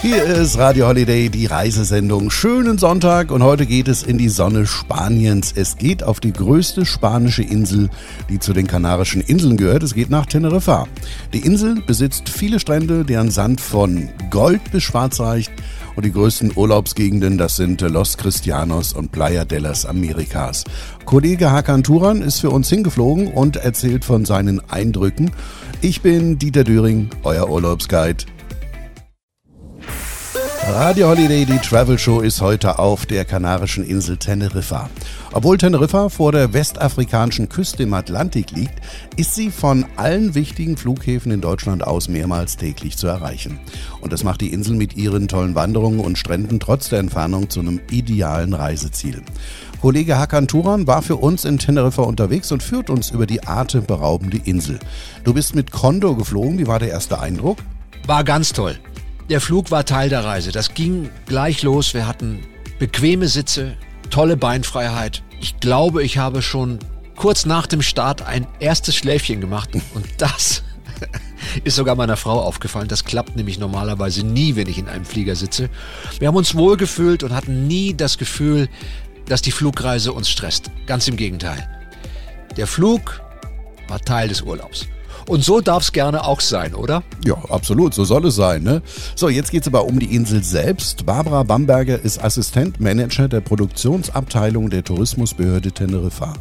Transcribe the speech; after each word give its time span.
Hier 0.00 0.24
ist 0.24 0.56
Radio 0.56 0.86
Holiday, 0.86 1.28
die 1.28 1.46
Reisesendung. 1.46 2.30
Schönen 2.30 2.78
Sonntag 2.78 3.30
und 3.30 3.42
heute 3.42 3.66
geht 3.66 3.88
es 3.88 4.04
in 4.04 4.16
die 4.16 4.28
Sonne 4.28 4.64
Spaniens. 4.64 5.52
Es 5.54 5.76
geht 5.76 6.02
auf 6.02 6.20
die 6.20 6.32
größte 6.32 6.86
spanische 6.86 7.42
Insel, 7.42 7.90
die 8.30 8.38
zu 8.38 8.52
den 8.52 8.68
Kanarischen 8.68 9.20
Inseln 9.20 9.56
gehört. 9.56 9.82
Es 9.82 9.94
geht 9.94 10.08
nach 10.08 10.24
Teneriffa. 10.24 10.86
Die 11.34 11.40
Insel 11.40 11.82
besitzt 11.82 12.28
viele 12.28 12.58
Strände, 12.58 13.04
deren 13.04 13.30
Sand 13.30 13.60
von 13.60 14.08
Gold 14.30 14.70
bis 14.70 14.84
Schwarz 14.84 15.20
reicht. 15.20 15.52
Und 15.94 16.04
die 16.04 16.12
größten 16.12 16.52
Urlaubsgegenden, 16.54 17.36
das 17.36 17.56
sind 17.56 17.80
Los 17.80 18.16
Cristianos 18.16 18.92
und 18.92 19.12
Playa 19.12 19.44
de 19.44 19.58
las 19.58 19.84
Americas. 19.84 20.64
Kollege 21.04 21.50
Hakan 21.50 21.82
Turan 21.82 22.22
ist 22.22 22.38
für 22.40 22.50
uns 22.50 22.70
hingeflogen 22.70 23.26
und 23.26 23.56
erzählt 23.56 24.04
von 24.04 24.24
seinen 24.24 24.60
Eindrücken. 24.70 25.32
Ich 25.80 26.02
bin 26.02 26.38
Dieter 26.38 26.64
Döring, 26.64 27.10
euer 27.24 27.50
Urlaubsguide. 27.50 28.24
Radio 30.70 31.08
Holiday, 31.08 31.46
die 31.46 31.58
Travel 31.58 31.98
Show, 31.98 32.20
ist 32.20 32.42
heute 32.42 32.78
auf 32.78 33.06
der 33.06 33.24
kanarischen 33.24 33.84
Insel 33.84 34.18
Teneriffa. 34.18 34.90
Obwohl 35.32 35.56
Teneriffa 35.56 36.10
vor 36.10 36.30
der 36.30 36.52
westafrikanischen 36.52 37.48
Küste 37.48 37.84
im 37.84 37.94
Atlantik 37.94 38.50
liegt, 38.50 38.74
ist 39.16 39.34
sie 39.34 39.50
von 39.50 39.86
allen 39.96 40.34
wichtigen 40.34 40.76
Flughäfen 40.76 41.32
in 41.32 41.40
Deutschland 41.40 41.86
aus 41.86 42.08
mehrmals 42.08 42.58
täglich 42.58 42.98
zu 42.98 43.06
erreichen. 43.06 43.58
Und 44.02 44.12
das 44.12 44.24
macht 44.24 44.42
die 44.42 44.52
Insel 44.52 44.76
mit 44.76 44.94
ihren 44.94 45.26
tollen 45.26 45.54
Wanderungen 45.54 46.00
und 46.00 46.18
Stränden 46.18 46.60
trotz 46.60 46.90
der 46.90 46.98
Entfernung 46.98 47.48
zu 47.48 47.60
einem 47.60 47.80
idealen 47.90 48.52
Reiseziel. 48.52 49.22
Kollege 49.80 50.18
Hakan 50.18 50.48
Turan 50.48 50.86
war 50.86 51.00
für 51.00 51.16
uns 51.16 51.46
in 51.46 51.58
Teneriffa 51.58 52.02
unterwegs 52.02 52.52
und 52.52 52.62
führt 52.62 52.90
uns 52.90 53.10
über 53.10 53.26
die 53.26 53.42
atemberaubende 53.42 54.38
Insel. 54.44 54.78
Du 55.24 55.32
bist 55.32 55.54
mit 55.54 55.72
Kondo 55.72 56.14
geflogen, 56.14 56.58
wie 56.58 56.66
war 56.66 56.78
der 56.78 56.90
erste 56.90 57.18
Eindruck? 57.20 57.56
War 58.06 58.22
ganz 58.22 58.52
toll. 58.52 58.78
Der 59.28 59.42
Flug 59.42 59.70
war 59.70 59.84
Teil 59.84 60.08
der 60.08 60.24
Reise. 60.24 60.52
Das 60.52 60.72
ging 60.72 61.10
gleich 61.26 61.62
los. 61.62 61.92
Wir 61.92 62.06
hatten 62.06 62.46
bequeme 62.78 63.28
Sitze, 63.28 63.76
tolle 64.08 64.38
Beinfreiheit. 64.38 65.22
Ich 65.38 65.60
glaube, 65.60 66.02
ich 66.02 66.16
habe 66.16 66.40
schon 66.40 66.78
kurz 67.14 67.44
nach 67.44 67.66
dem 67.66 67.82
Start 67.82 68.22
ein 68.22 68.46
erstes 68.58 68.96
Schläfchen 68.96 69.42
gemacht. 69.42 69.68
Und 69.94 70.06
das 70.16 70.62
ist 71.62 71.76
sogar 71.76 71.94
meiner 71.94 72.16
Frau 72.16 72.40
aufgefallen. 72.40 72.88
Das 72.88 73.04
klappt 73.04 73.36
nämlich 73.36 73.58
normalerweise 73.58 74.24
nie, 74.24 74.56
wenn 74.56 74.66
ich 74.66 74.78
in 74.78 74.88
einem 74.88 75.04
Flieger 75.04 75.36
sitze. 75.36 75.68
Wir 76.18 76.28
haben 76.28 76.36
uns 76.36 76.54
wohlgefühlt 76.54 77.22
und 77.22 77.34
hatten 77.34 77.66
nie 77.66 77.92
das 77.92 78.16
Gefühl, 78.16 78.68
dass 79.26 79.42
die 79.42 79.52
Flugreise 79.52 80.14
uns 80.14 80.30
stresst. 80.30 80.70
Ganz 80.86 81.06
im 81.06 81.16
Gegenteil. 81.18 81.68
Der 82.56 82.66
Flug 82.66 83.20
war 83.88 84.00
Teil 84.00 84.28
des 84.28 84.40
Urlaubs. 84.40 84.86
Und 85.28 85.44
so 85.44 85.60
darf 85.60 85.82
es 85.82 85.92
gerne 85.92 86.24
auch 86.24 86.40
sein, 86.40 86.74
oder? 86.74 87.02
Ja, 87.24 87.36
absolut, 87.50 87.92
so 87.92 88.04
soll 88.04 88.26
es 88.26 88.34
sein. 88.34 88.62
Ne? 88.62 88.80
So, 89.14 89.28
jetzt 89.28 89.50
geht 89.50 89.62
es 89.62 89.68
aber 89.68 89.84
um 89.84 89.98
die 89.98 90.14
Insel 90.14 90.42
selbst. 90.42 91.04
Barbara 91.04 91.42
Bamberger 91.42 92.00
ist 92.02 92.24
Assistentmanager 92.24 93.28
der 93.28 93.42
Produktionsabteilung 93.42 94.70
der 94.70 94.84
Tourismusbehörde 94.84 95.70
Teneriffa. 95.70 96.32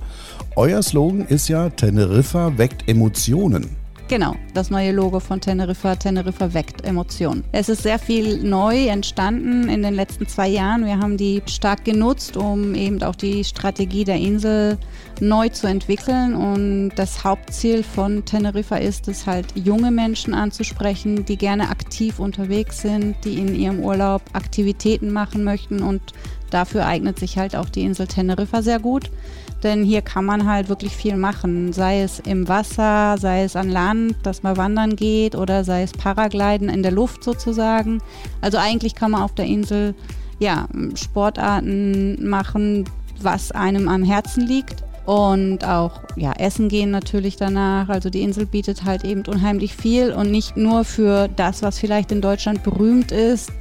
Euer 0.56 0.82
Slogan 0.82 1.28
ist 1.28 1.50
ja 1.50 1.70
Teneriffa 1.70 2.58
weckt 2.58 2.88
Emotionen. 2.90 3.77
Genau, 4.10 4.38
das 4.54 4.70
neue 4.70 4.94
Logo 4.94 5.20
von 5.20 5.42
Teneriffa. 5.42 5.98
Teneriffa 5.98 6.54
weckt 6.54 6.86
Emotionen. 6.86 7.44
Es 7.52 7.68
ist 7.68 7.84
sehr 7.84 8.00
viel 8.00 8.42
neu 8.42 8.88
entstanden 8.88 9.68
in 9.68 9.84
den 9.84 9.94
letzten 9.94 10.26
zwei 10.28 10.48
Jahren. 10.48 10.86
Wir 10.86 10.98
haben 10.98 11.18
die 11.18 11.42
stark 11.46 11.84
genutzt, 11.84 12.38
um 12.38 12.74
eben 12.74 13.04
auch 13.04 13.18
die 13.18 13.44
Strategie 13.44 14.06
der 14.06 14.16
Insel 14.16 14.78
neu 15.20 15.50
zu 15.50 15.68
entwickeln. 15.68 16.36
Und 16.36 16.92
das 16.96 17.26
Hauptziel 17.26 17.84
von 17.84 18.24
Teneriffa 18.24 18.78
ist 18.78 19.10
es 19.10 19.28
halt, 19.28 19.48
junge 19.56 19.92
Menschen 19.92 20.34
anzusprechen, 20.34 21.26
die 21.26 21.36
gerne 21.36 21.70
aktiv 21.70 22.20
unterwegs 22.20 22.82
sind, 22.82 23.18
die 23.26 23.38
in 23.38 23.54
ihrem 23.54 23.82
Urlaub 23.82 24.22
Aktivitäten 24.32 25.12
machen 25.12 25.44
möchten. 25.44 25.84
Und 25.84 26.14
dafür 26.50 26.86
eignet 26.86 27.20
sich 27.20 27.38
halt 27.38 27.56
auch 27.56 27.70
die 27.70 27.84
Insel 27.84 28.08
Teneriffa 28.08 28.62
sehr 28.62 28.80
gut 28.80 29.09
denn 29.64 29.83
hier 29.83 30.02
kann 30.02 30.26
man 30.26 30.48
halt 30.48 30.70
wirklich 30.70 30.95
viel 30.95 31.17
machen, 31.17 31.73
sei 31.73 32.02
es 32.02 32.20
im 32.20 32.48
Wasser, 32.48 33.17
sei 33.20 33.44
es 33.44 33.55
an 33.55 33.70
Land, 33.70 34.16
dass 34.23 34.44
man 34.44 34.58
wandern 34.58 34.95
geht 34.95 35.36
oder 35.36 35.64
sei 35.64 35.83
es 35.83 35.94
Paragliden 35.94 36.70
in 36.70 36.83
der 36.83 36.92
Luft 36.92 37.23
sozusagen. 37.23 38.02
Also 38.42 38.58
eigentlich 38.58 38.94
kann 38.94 39.11
man 39.11 39.22
auf 39.23 39.33
der 39.33 39.45
Insel 39.45 39.95
ja, 40.39 40.67
Sportarten 40.94 42.30
machen, 42.30 42.86
was 43.20 43.52
einem 43.52 43.88
am 43.88 44.04
Herzen 44.04 44.45
liegt. 44.45 44.83
Und 45.08 45.64
auch 45.64 46.02
ja, 46.17 46.33
essen 46.33 46.67
gehen 46.67 46.92
natürlich 46.92 47.38
danach. 47.38 47.88
Also 47.88 48.10
die 48.10 48.22
Insel 48.22 48.45
bietet 48.45 48.83
halt 48.83 49.05
eben 49.05 49.23
unheimlich 49.26 49.73
viel 49.73 50.11
und 50.11 50.30
nicht 50.30 50.58
nur 50.58 50.83
für 50.83 51.30
das, 51.30 51.64
was 51.64 51.80
vielleicht 51.80 52.11
in 52.11 52.22
Deutschland 52.22 52.61
berühmt 52.61 53.14
ist, 53.14 53.52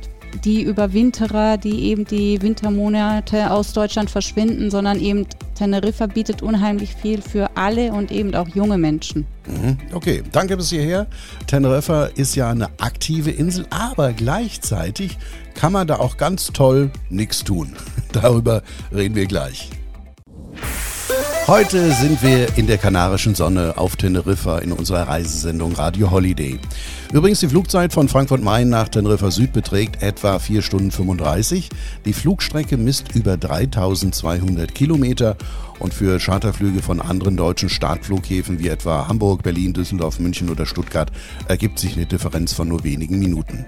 die 0.45 0.63
Überwinterer, 0.63 1.57
die 1.57 1.85
eben 1.85 2.05
die 2.05 2.41
Wintermonate 2.43 3.51
aus 3.51 3.73
Deutschland 3.73 4.11
verschwinden, 4.11 4.71
sondern 4.71 5.01
eben 5.01 5.27
Teneriffa 5.55 6.07
bietet 6.07 6.43
unheimlich 6.43 6.95
viel 6.95 7.23
für 7.23 7.51
alle 7.57 7.93
und 7.93 8.11
eben 8.13 8.35
auch 8.35 8.49
junge 8.49 8.79
Menschen. 8.79 9.27
Mhm. 9.47 9.79
Okay, 9.93 10.23
danke 10.33 10.57
bis 10.57 10.71
hierher. 10.71 11.07
Teneriffa 11.47 12.07
ist 12.07 12.35
ja 12.37 12.51
eine 12.51 12.69
aktive 12.79 13.31
Insel, 13.31 13.67
aber 13.71 14.13
gleichzeitig 14.13 15.19
kann 15.55 15.73
man 15.73 15.87
da 15.87 15.97
auch 15.97 16.17
ganz 16.17 16.49
toll 16.53 16.91
nichts 17.09 17.45
tun. 17.45 17.73
Darüber 18.13 18.63
reden 18.93 19.15
wir 19.15 19.27
gleich. 19.27 19.71
Heute 21.47 21.93
sind 21.93 22.25
wir 22.25 22.59
in 22.59 22.67
der 22.67 22.77
kanarischen 22.77 23.37
Sonne 23.37 23.75
auf 23.77 23.95
Teneriffa 23.95 24.59
in 24.59 24.73
unserer 24.73 25.07
Reisesendung 25.07 25.75
Radio 25.75 26.11
Holiday. 26.11 26.59
Übrigens, 27.13 27.39
die 27.39 27.49
Flugzeit 27.49 27.93
von 27.93 28.09
Frankfurt-Main 28.09 28.69
nach 28.69 28.89
Teneriffa 28.89 29.31
Süd 29.31 29.53
beträgt 29.53 30.03
etwa 30.03 30.41
4 30.41 30.61
Stunden 30.61 30.91
35. 30.91 31.71
Die 32.05 32.13
Flugstrecke 32.13 32.77
misst 32.77 33.15
über 33.15 33.37
3200 33.37 34.75
Kilometer 34.75 35.37
und 35.79 35.95
für 35.95 36.19
Charterflüge 36.19 36.83
von 36.83 37.01
anderen 37.01 37.37
deutschen 37.37 37.69
Startflughäfen 37.69 38.59
wie 38.59 38.69
etwa 38.69 39.07
Hamburg, 39.07 39.45
Berlin, 39.45 39.73
Düsseldorf, 39.73 40.19
München 40.19 40.51
oder 40.51 40.67
Stuttgart 40.67 41.13
ergibt 41.47 41.79
sich 41.79 41.97
eine 41.97 42.07
Differenz 42.07 42.53
von 42.53 42.69
nur 42.69 42.83
wenigen 42.83 43.21
Minuten. 43.21 43.65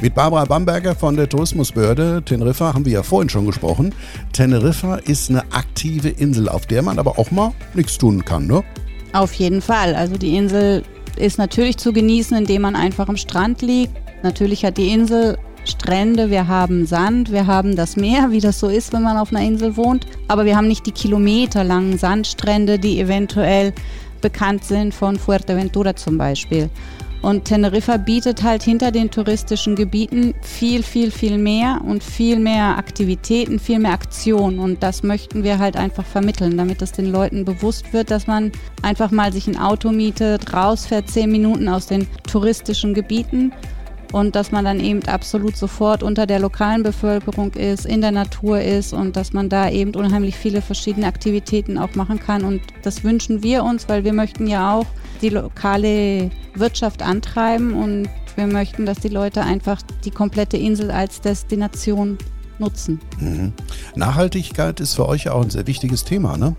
Mit 0.00 0.14
Barbara 0.14 0.46
Bamberger 0.46 0.94
von 0.94 1.16
der 1.16 1.28
Tourismusbehörde 1.28 2.22
Teneriffa 2.24 2.72
haben 2.72 2.86
wir 2.86 2.92
ja 2.92 3.02
vorhin 3.02 3.28
schon 3.28 3.44
gesprochen. 3.44 3.94
Teneriffa 4.32 4.96
ist 4.96 5.28
eine 5.28 5.42
aktive 5.52 6.08
Insel, 6.08 6.48
auf 6.48 6.66
der 6.66 6.82
man 6.82 6.98
aber 6.98 7.18
auch 7.18 7.30
mal 7.30 7.52
nichts 7.74 7.98
tun 7.98 8.24
kann, 8.24 8.46
ne? 8.46 8.64
Auf 9.12 9.32
jeden 9.34 9.62
Fall. 9.62 9.94
Also 9.94 10.16
die 10.16 10.36
Insel 10.36 10.84
ist 11.18 11.38
natürlich 11.38 11.76
zu 11.76 11.92
genießen, 11.92 12.36
indem 12.36 12.62
man 12.62 12.76
einfach 12.76 13.08
am 13.08 13.16
Strand 13.16 13.62
liegt. 13.62 13.92
Natürlich 14.22 14.64
hat 14.64 14.78
die 14.78 14.88
Insel 14.88 15.38
Strände, 15.64 16.30
wir 16.30 16.48
haben 16.48 16.86
Sand, 16.86 17.30
wir 17.30 17.46
haben 17.46 17.76
das 17.76 17.96
Meer, 17.96 18.30
wie 18.30 18.40
das 18.40 18.58
so 18.58 18.68
ist, 18.68 18.92
wenn 18.92 19.02
man 19.02 19.18
auf 19.18 19.30
einer 19.30 19.44
Insel 19.44 19.76
wohnt. 19.76 20.06
Aber 20.26 20.44
wir 20.44 20.56
haben 20.56 20.68
nicht 20.68 20.86
die 20.86 20.92
kilometerlangen 20.92 21.98
Sandstrände, 21.98 22.78
die 22.78 23.00
eventuell 23.00 23.74
bekannt 24.20 24.64
sind 24.64 24.94
von 24.94 25.16
Fuerteventura 25.18 25.94
zum 25.94 26.18
Beispiel. 26.18 26.70
Und 27.20 27.44
Teneriffa 27.44 27.96
bietet 27.96 28.42
halt 28.42 28.62
hinter 28.62 28.92
den 28.92 29.10
touristischen 29.10 29.74
Gebieten 29.74 30.34
viel, 30.40 30.82
viel, 30.82 31.10
viel 31.10 31.36
mehr 31.36 31.80
und 31.84 32.04
viel 32.04 32.38
mehr 32.38 32.78
Aktivitäten, 32.78 33.58
viel 33.58 33.80
mehr 33.80 33.92
Aktion. 33.92 34.58
Und 34.58 34.82
das 34.82 35.02
möchten 35.02 35.42
wir 35.42 35.58
halt 35.58 35.76
einfach 35.76 36.04
vermitteln, 36.04 36.56
damit 36.56 36.80
es 36.80 36.92
den 36.92 37.10
Leuten 37.10 37.44
bewusst 37.44 37.92
wird, 37.92 38.10
dass 38.10 38.26
man 38.26 38.52
einfach 38.82 39.10
mal 39.10 39.32
sich 39.32 39.48
ein 39.48 39.58
Auto 39.58 39.90
mietet, 39.90 40.52
rausfährt, 40.52 41.10
zehn 41.10 41.30
Minuten 41.30 41.68
aus 41.68 41.86
den 41.86 42.06
touristischen 42.24 42.94
Gebieten 42.94 43.52
und 44.12 44.34
dass 44.36 44.50
man 44.52 44.64
dann 44.64 44.80
eben 44.80 45.02
absolut 45.06 45.56
sofort 45.56 46.02
unter 46.02 46.26
der 46.26 46.38
lokalen 46.38 46.82
Bevölkerung 46.82 47.52
ist, 47.52 47.86
in 47.86 48.00
der 48.00 48.12
Natur 48.12 48.60
ist 48.60 48.92
und 48.92 49.16
dass 49.16 49.32
man 49.32 49.48
da 49.48 49.70
eben 49.70 49.94
unheimlich 49.94 50.36
viele 50.36 50.62
verschiedene 50.62 51.06
Aktivitäten 51.06 51.78
auch 51.78 51.94
machen 51.94 52.18
kann. 52.18 52.44
Und 52.44 52.60
das 52.82 53.04
wünschen 53.04 53.42
wir 53.42 53.64
uns, 53.64 53.88
weil 53.88 54.04
wir 54.04 54.12
möchten 54.12 54.46
ja 54.46 54.74
auch 54.74 54.86
die 55.20 55.28
lokale 55.30 56.30
Wirtschaft 56.54 57.02
antreiben 57.02 57.74
und 57.74 58.08
wir 58.36 58.46
möchten, 58.46 58.86
dass 58.86 58.98
die 59.00 59.08
Leute 59.08 59.42
einfach 59.42 59.82
die 60.04 60.10
komplette 60.10 60.56
Insel 60.56 60.90
als 60.90 61.20
Destination 61.20 62.18
nutzen. 62.58 63.00
Mhm. 63.18 63.52
Nachhaltigkeit 63.94 64.80
ist 64.80 64.94
für 64.94 65.08
euch 65.08 65.28
auch 65.28 65.42
ein 65.42 65.50
sehr 65.50 65.66
wichtiges 65.66 66.04
Thema, 66.04 66.36
ne? 66.36 66.56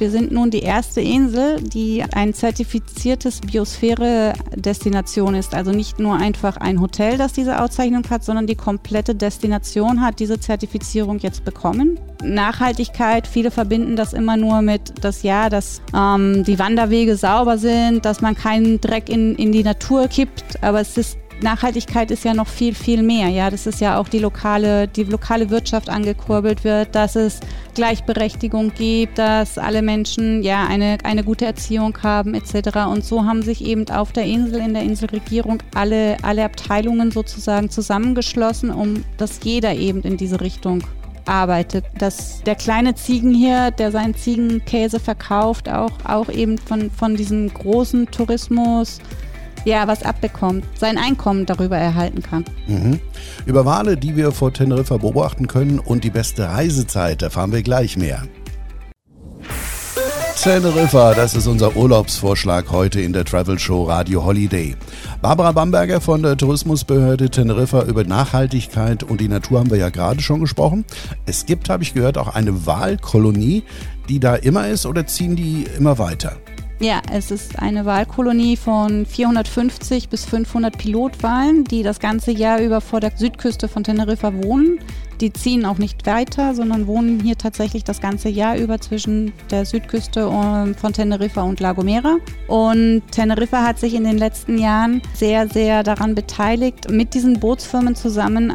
Wir 0.00 0.10
sind 0.10 0.32
nun 0.32 0.50
die 0.50 0.62
erste 0.62 1.02
Insel, 1.02 1.60
die 1.60 2.02
ein 2.14 2.32
zertifiziertes 2.32 3.42
Biosphäre-Destination 3.42 5.34
ist. 5.34 5.54
Also 5.54 5.72
nicht 5.72 5.98
nur 6.00 6.16
einfach 6.16 6.56
ein 6.56 6.80
Hotel, 6.80 7.18
das 7.18 7.34
diese 7.34 7.62
Auszeichnung 7.62 8.04
hat, 8.08 8.24
sondern 8.24 8.46
die 8.46 8.54
komplette 8.54 9.14
Destination 9.14 10.00
hat 10.00 10.18
diese 10.18 10.40
Zertifizierung 10.40 11.18
jetzt 11.18 11.44
bekommen. 11.44 12.00
Nachhaltigkeit, 12.24 13.26
viele 13.26 13.50
verbinden 13.50 13.94
das 13.94 14.14
immer 14.14 14.38
nur 14.38 14.62
mit 14.62 15.04
das 15.04 15.22
Jahr, 15.22 15.50
dass 15.50 15.82
ähm, 15.94 16.44
die 16.44 16.58
Wanderwege 16.58 17.16
sauber 17.16 17.58
sind, 17.58 18.06
dass 18.06 18.22
man 18.22 18.34
keinen 18.34 18.80
Dreck 18.80 19.10
in, 19.10 19.34
in 19.34 19.52
die 19.52 19.62
Natur 19.62 20.08
kippt. 20.08 20.62
Aber 20.62 20.80
es 20.80 20.96
ist 20.96 21.18
Nachhaltigkeit 21.42 22.10
ist 22.10 22.24
ja 22.24 22.34
noch 22.34 22.46
viel, 22.46 22.74
viel 22.74 23.02
mehr. 23.02 23.28
Ja, 23.28 23.50
das 23.50 23.66
ist 23.66 23.80
ja 23.80 23.98
auch 23.98 24.08
die 24.08 24.18
lokale, 24.18 24.88
die 24.88 25.04
lokale 25.04 25.50
Wirtschaft 25.50 25.88
angekurbelt 25.88 26.64
wird, 26.64 26.94
dass 26.94 27.16
es 27.16 27.40
Gleichberechtigung 27.74 28.72
gibt, 28.74 29.18
dass 29.18 29.58
alle 29.58 29.82
Menschen 29.82 30.42
ja 30.42 30.66
eine, 30.66 30.98
eine 31.04 31.24
gute 31.24 31.46
Erziehung 31.46 31.96
haben 32.02 32.34
etc. 32.34 32.76
Und 32.88 33.04
so 33.04 33.24
haben 33.24 33.42
sich 33.42 33.64
eben 33.64 33.88
auf 33.90 34.12
der 34.12 34.24
Insel, 34.24 34.60
in 34.60 34.74
der 34.74 34.82
Inselregierung 34.82 35.62
alle, 35.74 36.16
alle 36.22 36.44
Abteilungen 36.44 37.10
sozusagen 37.10 37.70
zusammengeschlossen, 37.70 38.70
um 38.70 39.04
dass 39.16 39.40
jeder 39.42 39.74
eben 39.74 40.02
in 40.02 40.16
diese 40.16 40.40
Richtung 40.40 40.82
arbeitet. 41.26 41.84
Dass 41.98 42.42
der 42.42 42.54
kleine 42.54 42.94
Ziegenhirt, 42.94 43.78
der 43.78 43.92
seinen 43.92 44.14
Ziegenkäse 44.14 45.00
verkauft, 45.00 45.68
auch, 45.68 45.92
auch 46.04 46.28
eben 46.28 46.58
von, 46.58 46.90
von 46.90 47.16
diesem 47.16 47.52
großen 47.52 48.10
Tourismus 48.10 49.00
ja, 49.64 49.86
was 49.86 50.02
abbekommt, 50.02 50.64
sein 50.78 50.98
Einkommen 50.98 51.46
darüber 51.46 51.76
erhalten 51.76 52.22
kann. 52.22 52.44
Mhm. 52.66 53.00
Über 53.46 53.64
Wale, 53.64 53.96
die 53.96 54.16
wir 54.16 54.32
vor 54.32 54.52
Teneriffa 54.52 54.96
beobachten 54.96 55.46
können 55.46 55.78
und 55.78 56.04
die 56.04 56.10
beste 56.10 56.48
Reisezeit, 56.48 57.22
erfahren 57.22 57.52
wir 57.52 57.62
gleich 57.62 57.96
mehr. 57.96 58.22
Teneriffa, 60.42 61.12
das 61.12 61.34
ist 61.34 61.46
unser 61.46 61.76
Urlaubsvorschlag 61.76 62.70
heute 62.70 62.98
in 63.02 63.12
der 63.12 63.26
Travel 63.26 63.58
Show 63.58 63.84
Radio 63.84 64.24
Holiday. 64.24 64.74
Barbara 65.20 65.52
Bamberger 65.52 66.00
von 66.00 66.22
der 66.22 66.38
Tourismusbehörde 66.38 67.28
Teneriffa 67.28 67.82
über 67.82 68.04
Nachhaltigkeit 68.04 69.02
und 69.02 69.20
die 69.20 69.28
Natur 69.28 69.58
haben 69.58 69.70
wir 69.70 69.76
ja 69.76 69.90
gerade 69.90 70.22
schon 70.22 70.40
gesprochen. 70.40 70.86
Es 71.26 71.44
gibt, 71.44 71.68
habe 71.68 71.82
ich 71.82 71.92
gehört, 71.92 72.16
auch 72.16 72.34
eine 72.34 72.64
Wahlkolonie, 72.64 73.64
die 74.08 74.18
da 74.18 74.34
immer 74.34 74.66
ist 74.68 74.86
oder 74.86 75.06
ziehen 75.06 75.36
die 75.36 75.66
immer 75.76 75.98
weiter? 75.98 76.38
Ja, 76.82 77.02
es 77.12 77.30
ist 77.30 77.58
eine 77.58 77.84
Wahlkolonie 77.84 78.56
von 78.56 79.04
450 79.04 80.08
bis 80.08 80.24
500 80.24 80.78
Pilotwahlen, 80.78 81.64
die 81.64 81.82
das 81.82 82.00
ganze 82.00 82.30
Jahr 82.30 82.58
über 82.58 82.80
vor 82.80 83.00
der 83.00 83.12
Südküste 83.14 83.68
von 83.68 83.84
Teneriffa 83.84 84.32
wohnen. 84.42 84.78
Die 85.20 85.30
ziehen 85.30 85.66
auch 85.66 85.76
nicht 85.76 86.06
weiter, 86.06 86.54
sondern 86.54 86.86
wohnen 86.86 87.20
hier 87.20 87.36
tatsächlich 87.36 87.84
das 87.84 88.00
ganze 88.00 88.30
Jahr 88.30 88.56
über 88.56 88.80
zwischen 88.80 89.34
der 89.50 89.66
Südküste 89.66 90.20
ähm, 90.32 90.74
von 90.74 90.94
Teneriffa 90.94 91.42
und 91.42 91.60
La 91.60 91.72
Gomera. 91.72 92.16
Und 92.48 93.02
Teneriffa 93.10 93.62
hat 93.62 93.78
sich 93.78 93.92
in 93.92 94.04
den 94.04 94.16
letzten 94.16 94.56
Jahren 94.56 95.02
sehr, 95.12 95.48
sehr 95.48 95.82
daran 95.82 96.14
beteiligt, 96.14 96.90
mit 96.90 97.12
diesen 97.12 97.40
Bootsfirmen 97.40 97.94
zusammen 97.94 98.52
äh, 98.52 98.54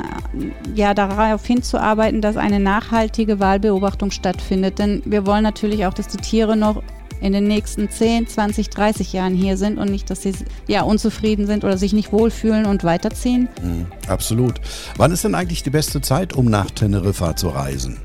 ja, 0.73 0.95
darauf 0.95 1.45
hinzuarbeiten, 1.45 2.21
dass 2.21 2.37
eine 2.37 2.59
nachhaltige 2.59 3.39
Wahlbeobachtung 3.39 4.09
stattfindet. 4.09 4.79
Denn 4.79 5.03
wir 5.05 5.27
wollen 5.27 5.43
natürlich 5.43 5.85
auch, 5.85 5.93
dass 5.93 6.07
die 6.07 6.17
Tiere 6.17 6.57
noch 6.57 6.81
in 7.21 7.33
den 7.33 7.45
nächsten 7.45 7.89
10, 7.89 8.27
20, 8.27 8.69
30 8.69 9.13
Jahren 9.13 9.33
hier 9.33 9.57
sind 9.57 9.77
und 9.77 9.89
nicht, 9.89 10.09
dass 10.09 10.21
sie 10.21 10.33
ja 10.67 10.83
unzufrieden 10.83 11.47
sind 11.47 11.63
oder 11.63 11.77
sich 11.77 11.93
nicht 11.93 12.11
wohlfühlen 12.11 12.65
und 12.65 12.83
weiterziehen. 12.83 13.47
Mhm, 13.61 13.85
absolut. 14.07 14.61
Wann 14.97 15.11
ist 15.11 15.23
denn 15.23 15.35
eigentlich 15.35 15.63
die 15.63 15.69
beste 15.69 16.01
Zeit, 16.01 16.33
um 16.33 16.45
nach 16.45 16.71
Teneriffa 16.71 17.35
zu 17.35 17.49
reisen? 17.49 17.97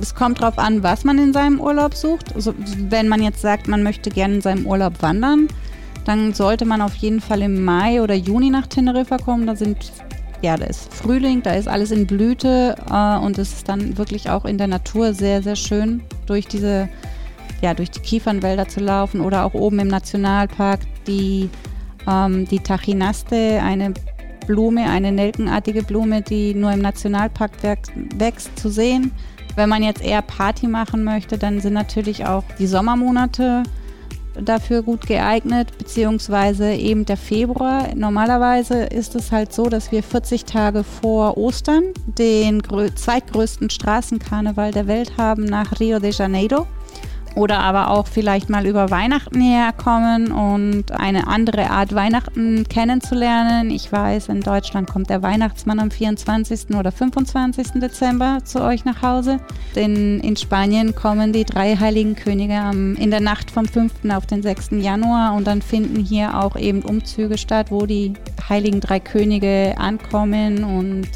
Es 0.00 0.14
kommt 0.14 0.42
darauf 0.42 0.58
an, 0.58 0.82
was 0.82 1.04
man 1.04 1.18
in 1.18 1.32
seinem 1.32 1.60
Urlaub 1.60 1.94
sucht. 1.94 2.34
Also, 2.34 2.54
wenn 2.88 3.08
man 3.08 3.22
jetzt 3.22 3.40
sagt, 3.40 3.66
man 3.66 3.82
möchte 3.82 4.10
gerne 4.10 4.34
in 4.34 4.40
seinem 4.42 4.66
Urlaub 4.66 5.00
wandern, 5.00 5.48
dann 6.04 6.34
sollte 6.34 6.66
man 6.66 6.82
auf 6.82 6.94
jeden 6.96 7.20
Fall 7.20 7.42
im 7.42 7.64
Mai 7.64 8.02
oder 8.02 8.14
Juni 8.14 8.50
nach 8.50 8.66
Teneriffa 8.66 9.16
kommen. 9.16 9.46
Da 9.46 9.56
sind 9.56 9.92
ja, 10.42 10.56
da 10.56 10.66
ist 10.66 10.92
Frühling, 10.92 11.42
da 11.42 11.52
ist 11.52 11.66
alles 11.66 11.90
in 11.90 12.06
Blüte 12.06 12.76
äh, 12.90 13.16
und 13.16 13.38
es 13.38 13.54
ist 13.54 13.68
dann 13.68 13.96
wirklich 13.96 14.28
auch 14.28 14.44
in 14.44 14.58
der 14.58 14.66
Natur 14.66 15.14
sehr, 15.14 15.42
sehr 15.42 15.56
schön 15.56 16.02
durch 16.26 16.46
diese 16.46 16.88
ja, 17.66 17.74
durch 17.74 17.90
die 17.90 17.98
Kiefernwälder 17.98 18.68
zu 18.68 18.78
laufen 18.78 19.20
oder 19.20 19.44
auch 19.44 19.54
oben 19.54 19.80
im 19.80 19.88
Nationalpark 19.88 20.80
die, 21.08 21.50
ähm, 22.06 22.46
die 22.46 22.60
Tachinaste, 22.60 23.60
eine 23.60 23.92
Blume, 24.46 24.88
eine 24.88 25.10
nelkenartige 25.10 25.82
Blume, 25.82 26.22
die 26.22 26.54
nur 26.54 26.70
im 26.70 26.80
Nationalpark 26.80 27.50
wächst, 28.14 28.56
zu 28.56 28.68
sehen. 28.68 29.10
Wenn 29.56 29.68
man 29.68 29.82
jetzt 29.82 30.00
eher 30.00 30.22
Party 30.22 30.68
machen 30.68 31.02
möchte, 31.02 31.38
dann 31.38 31.60
sind 31.60 31.72
natürlich 31.72 32.24
auch 32.24 32.44
die 32.56 32.68
Sommermonate 32.68 33.64
dafür 34.40 34.82
gut 34.82 35.08
geeignet, 35.08 35.76
beziehungsweise 35.76 36.72
eben 36.72 37.04
der 37.04 37.16
Februar. 37.16 37.88
Normalerweise 37.96 38.84
ist 38.84 39.16
es 39.16 39.32
halt 39.32 39.52
so, 39.52 39.64
dass 39.64 39.90
wir 39.90 40.04
40 40.04 40.44
Tage 40.44 40.84
vor 40.84 41.36
Ostern 41.36 41.82
den 42.06 42.62
zweitgrößten 42.94 43.70
Straßenkarneval 43.70 44.70
der 44.70 44.86
Welt 44.86 45.14
haben 45.16 45.46
nach 45.46 45.80
Rio 45.80 45.98
de 45.98 46.12
Janeiro 46.12 46.68
oder 47.36 47.60
aber 47.60 47.90
auch 47.90 48.06
vielleicht 48.06 48.48
mal 48.48 48.66
über 48.66 48.90
Weihnachten 48.90 49.40
herkommen 49.40 50.32
und 50.32 50.90
eine 50.90 51.28
andere 51.28 51.70
Art 51.70 51.94
Weihnachten 51.94 52.64
kennenzulernen. 52.68 53.70
Ich 53.70 53.92
weiß, 53.92 54.30
in 54.30 54.40
Deutschland 54.40 54.88
kommt 54.88 55.10
der 55.10 55.22
Weihnachtsmann 55.22 55.78
am 55.78 55.90
24. 55.90 56.74
oder 56.74 56.90
25. 56.90 57.72
Dezember 57.74 58.38
zu 58.42 58.62
euch 58.62 58.86
nach 58.86 59.02
Hause. 59.02 59.38
Denn 59.74 60.18
in 60.20 60.36
Spanien 60.36 60.94
kommen 60.94 61.34
die 61.34 61.44
drei 61.44 61.76
heiligen 61.76 62.16
Könige 62.16 62.56
in 62.72 63.10
der 63.10 63.20
Nacht 63.20 63.50
vom 63.50 63.66
5. 63.66 63.92
auf 64.10 64.26
den 64.26 64.42
6. 64.42 64.70
Januar 64.72 65.34
und 65.34 65.46
dann 65.46 65.60
finden 65.60 66.02
hier 66.02 66.42
auch 66.42 66.56
eben 66.56 66.82
Umzüge 66.82 67.36
statt, 67.36 67.66
wo 67.70 67.84
die 67.84 68.14
heiligen 68.48 68.80
drei 68.80 68.98
Könige 68.98 69.74
ankommen 69.76 70.64
und 70.64 71.08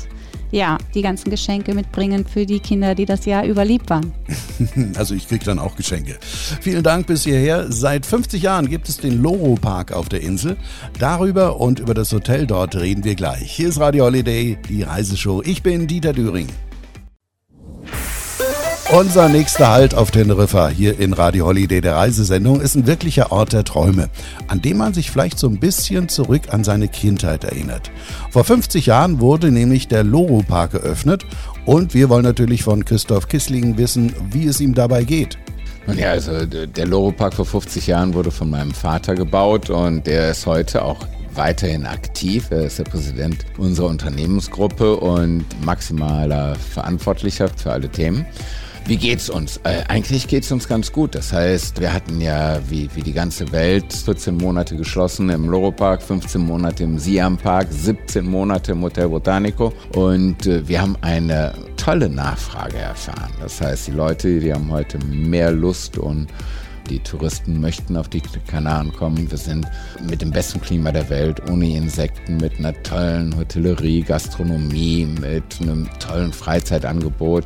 ja, 0.50 0.78
die 0.94 1.02
ganzen 1.02 1.30
Geschenke 1.30 1.74
mitbringen 1.74 2.26
für 2.26 2.46
die 2.46 2.60
Kinder, 2.60 2.94
die 2.94 3.06
das 3.06 3.24
Jahr 3.24 3.44
über 3.44 3.64
lieb 3.64 3.88
waren. 3.88 4.12
Also 4.96 5.14
ich 5.14 5.26
kriege 5.28 5.44
dann 5.44 5.58
auch 5.58 5.76
Geschenke. 5.76 6.18
Vielen 6.60 6.82
Dank 6.82 7.06
bis 7.06 7.24
hierher. 7.24 7.72
Seit 7.72 8.04
50 8.04 8.42
Jahren 8.42 8.68
gibt 8.68 8.88
es 8.88 8.98
den 8.98 9.22
Loro 9.22 9.54
Park 9.54 9.92
auf 9.92 10.08
der 10.08 10.20
Insel. 10.20 10.56
Darüber 10.98 11.60
und 11.60 11.80
über 11.80 11.94
das 11.94 12.12
Hotel 12.12 12.46
dort 12.46 12.76
reden 12.76 13.04
wir 13.04 13.14
gleich. 13.14 13.50
Hier 13.50 13.68
ist 13.68 13.80
Radio 13.80 14.04
Holiday, 14.04 14.58
die 14.68 14.82
Reiseshow. 14.82 15.42
Ich 15.44 15.62
bin 15.62 15.86
Dieter 15.86 16.12
Düring. 16.12 16.48
Unser 18.92 19.28
nächster 19.28 19.68
Halt 19.68 19.94
auf 19.94 20.10
Teneriffa 20.10 20.68
hier 20.68 20.98
in 20.98 21.12
Radio 21.12 21.46
Holiday 21.46 21.80
der 21.80 21.94
Reisesendung 21.94 22.60
ist 22.60 22.74
ein 22.74 22.88
wirklicher 22.88 23.30
Ort 23.30 23.52
der 23.52 23.62
Träume, 23.62 24.10
an 24.48 24.60
dem 24.60 24.78
man 24.78 24.94
sich 24.94 25.12
vielleicht 25.12 25.38
so 25.38 25.46
ein 25.46 25.60
bisschen 25.60 26.08
zurück 26.08 26.52
an 26.52 26.64
seine 26.64 26.88
Kindheit 26.88 27.44
erinnert. 27.44 27.92
Vor 28.32 28.42
50 28.42 28.86
Jahren 28.86 29.20
wurde 29.20 29.52
nämlich 29.52 29.86
der 29.86 30.02
Loro 30.02 30.42
Park 30.42 30.74
eröffnet 30.74 31.24
und 31.66 31.94
wir 31.94 32.08
wollen 32.08 32.24
natürlich 32.24 32.64
von 32.64 32.84
Christoph 32.84 33.28
Kissling 33.28 33.78
wissen, 33.78 34.12
wie 34.32 34.48
es 34.48 34.60
ihm 34.60 34.74
dabei 34.74 35.04
geht. 35.04 35.38
Nun 35.86 35.96
ja, 35.96 36.10
also 36.10 36.44
der 36.44 36.86
Loro 36.86 37.12
Park 37.12 37.34
vor 37.34 37.46
50 37.46 37.86
Jahren 37.86 38.12
wurde 38.12 38.32
von 38.32 38.50
meinem 38.50 38.72
Vater 38.72 39.14
gebaut 39.14 39.70
und 39.70 40.04
der 40.04 40.32
ist 40.32 40.46
heute 40.46 40.84
auch 40.84 41.06
weiterhin 41.36 41.86
aktiv. 41.86 42.48
Er 42.50 42.64
ist 42.64 42.80
der 42.80 42.84
Präsident 42.84 43.46
unserer 43.56 43.86
Unternehmensgruppe 43.86 44.96
und 44.96 45.44
maximaler 45.64 46.56
Verantwortlicher 46.56 47.48
für 47.56 47.70
alle 47.70 47.88
Themen. 47.88 48.26
Wie 48.86 48.96
geht's 48.96 49.30
uns? 49.30 49.58
Äh, 49.62 49.84
eigentlich 49.88 50.26
geht's 50.26 50.50
uns 50.50 50.66
ganz 50.66 50.90
gut. 50.90 51.14
Das 51.14 51.32
heißt, 51.32 51.80
wir 51.80 51.92
hatten 51.92 52.20
ja 52.20 52.58
wie, 52.68 52.88
wie 52.94 53.02
die 53.02 53.12
ganze 53.12 53.52
Welt 53.52 53.92
14 53.92 54.36
Monate 54.36 54.76
geschlossen 54.76 55.28
im 55.30 55.48
Loro 55.48 55.70
Park, 55.70 56.02
15 56.02 56.40
Monate 56.40 56.84
im 56.84 56.98
Siam 56.98 57.36
Park, 57.36 57.68
17 57.70 58.24
Monate 58.24 58.72
im 58.72 58.82
Hotel 58.82 59.08
Botanico 59.08 59.72
und 59.94 60.46
äh, 60.46 60.66
wir 60.66 60.82
haben 60.82 60.96
eine 61.02 61.54
tolle 61.76 62.08
Nachfrage 62.08 62.78
erfahren. 62.78 63.32
Das 63.40 63.60
heißt, 63.60 63.88
die 63.88 63.92
Leute, 63.92 64.40
die 64.40 64.52
haben 64.52 64.70
heute 64.70 64.98
mehr 65.06 65.52
Lust 65.52 65.96
und 65.96 66.26
die 66.88 66.98
Touristen 66.98 67.60
möchten 67.60 67.96
auf 67.96 68.08
die 68.08 68.20
Kanaren 68.20 68.92
kommen. 68.92 69.30
Wir 69.30 69.38
sind 69.38 69.66
mit 70.08 70.20
dem 70.20 70.32
besten 70.32 70.60
Klima 70.60 70.90
der 70.90 71.08
Welt, 71.08 71.40
ohne 71.48 71.76
Insekten, 71.76 72.38
mit 72.38 72.58
einer 72.58 72.74
tollen 72.82 73.36
Hotellerie, 73.36 74.02
Gastronomie, 74.02 75.06
mit 75.20 75.44
einem 75.60 75.88
tollen 76.00 76.32
Freizeitangebot. 76.32 77.44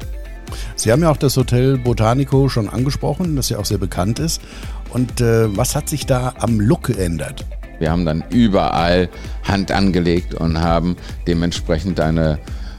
Sie 0.76 0.92
haben 0.92 1.02
ja 1.02 1.10
auch 1.10 1.16
das 1.16 1.36
Hotel 1.36 1.78
Botanico 1.78 2.48
schon 2.48 2.68
angesprochen, 2.68 3.36
das 3.36 3.48
ja 3.48 3.58
auch 3.58 3.64
sehr 3.64 3.78
bekannt 3.78 4.18
ist. 4.18 4.40
Und 4.90 5.20
äh, 5.20 5.56
was 5.56 5.74
hat 5.74 5.88
sich 5.88 6.06
da 6.06 6.34
am 6.38 6.60
Look 6.60 6.84
geändert? 6.84 7.44
Wir 7.78 7.90
haben 7.90 8.04
dann 8.04 8.24
überall 8.30 9.08
Hand 9.42 9.72
angelegt 9.72 10.34
und 10.34 10.60
haben 10.60 10.96
dementsprechend 11.26 12.00
eine, 12.00 12.38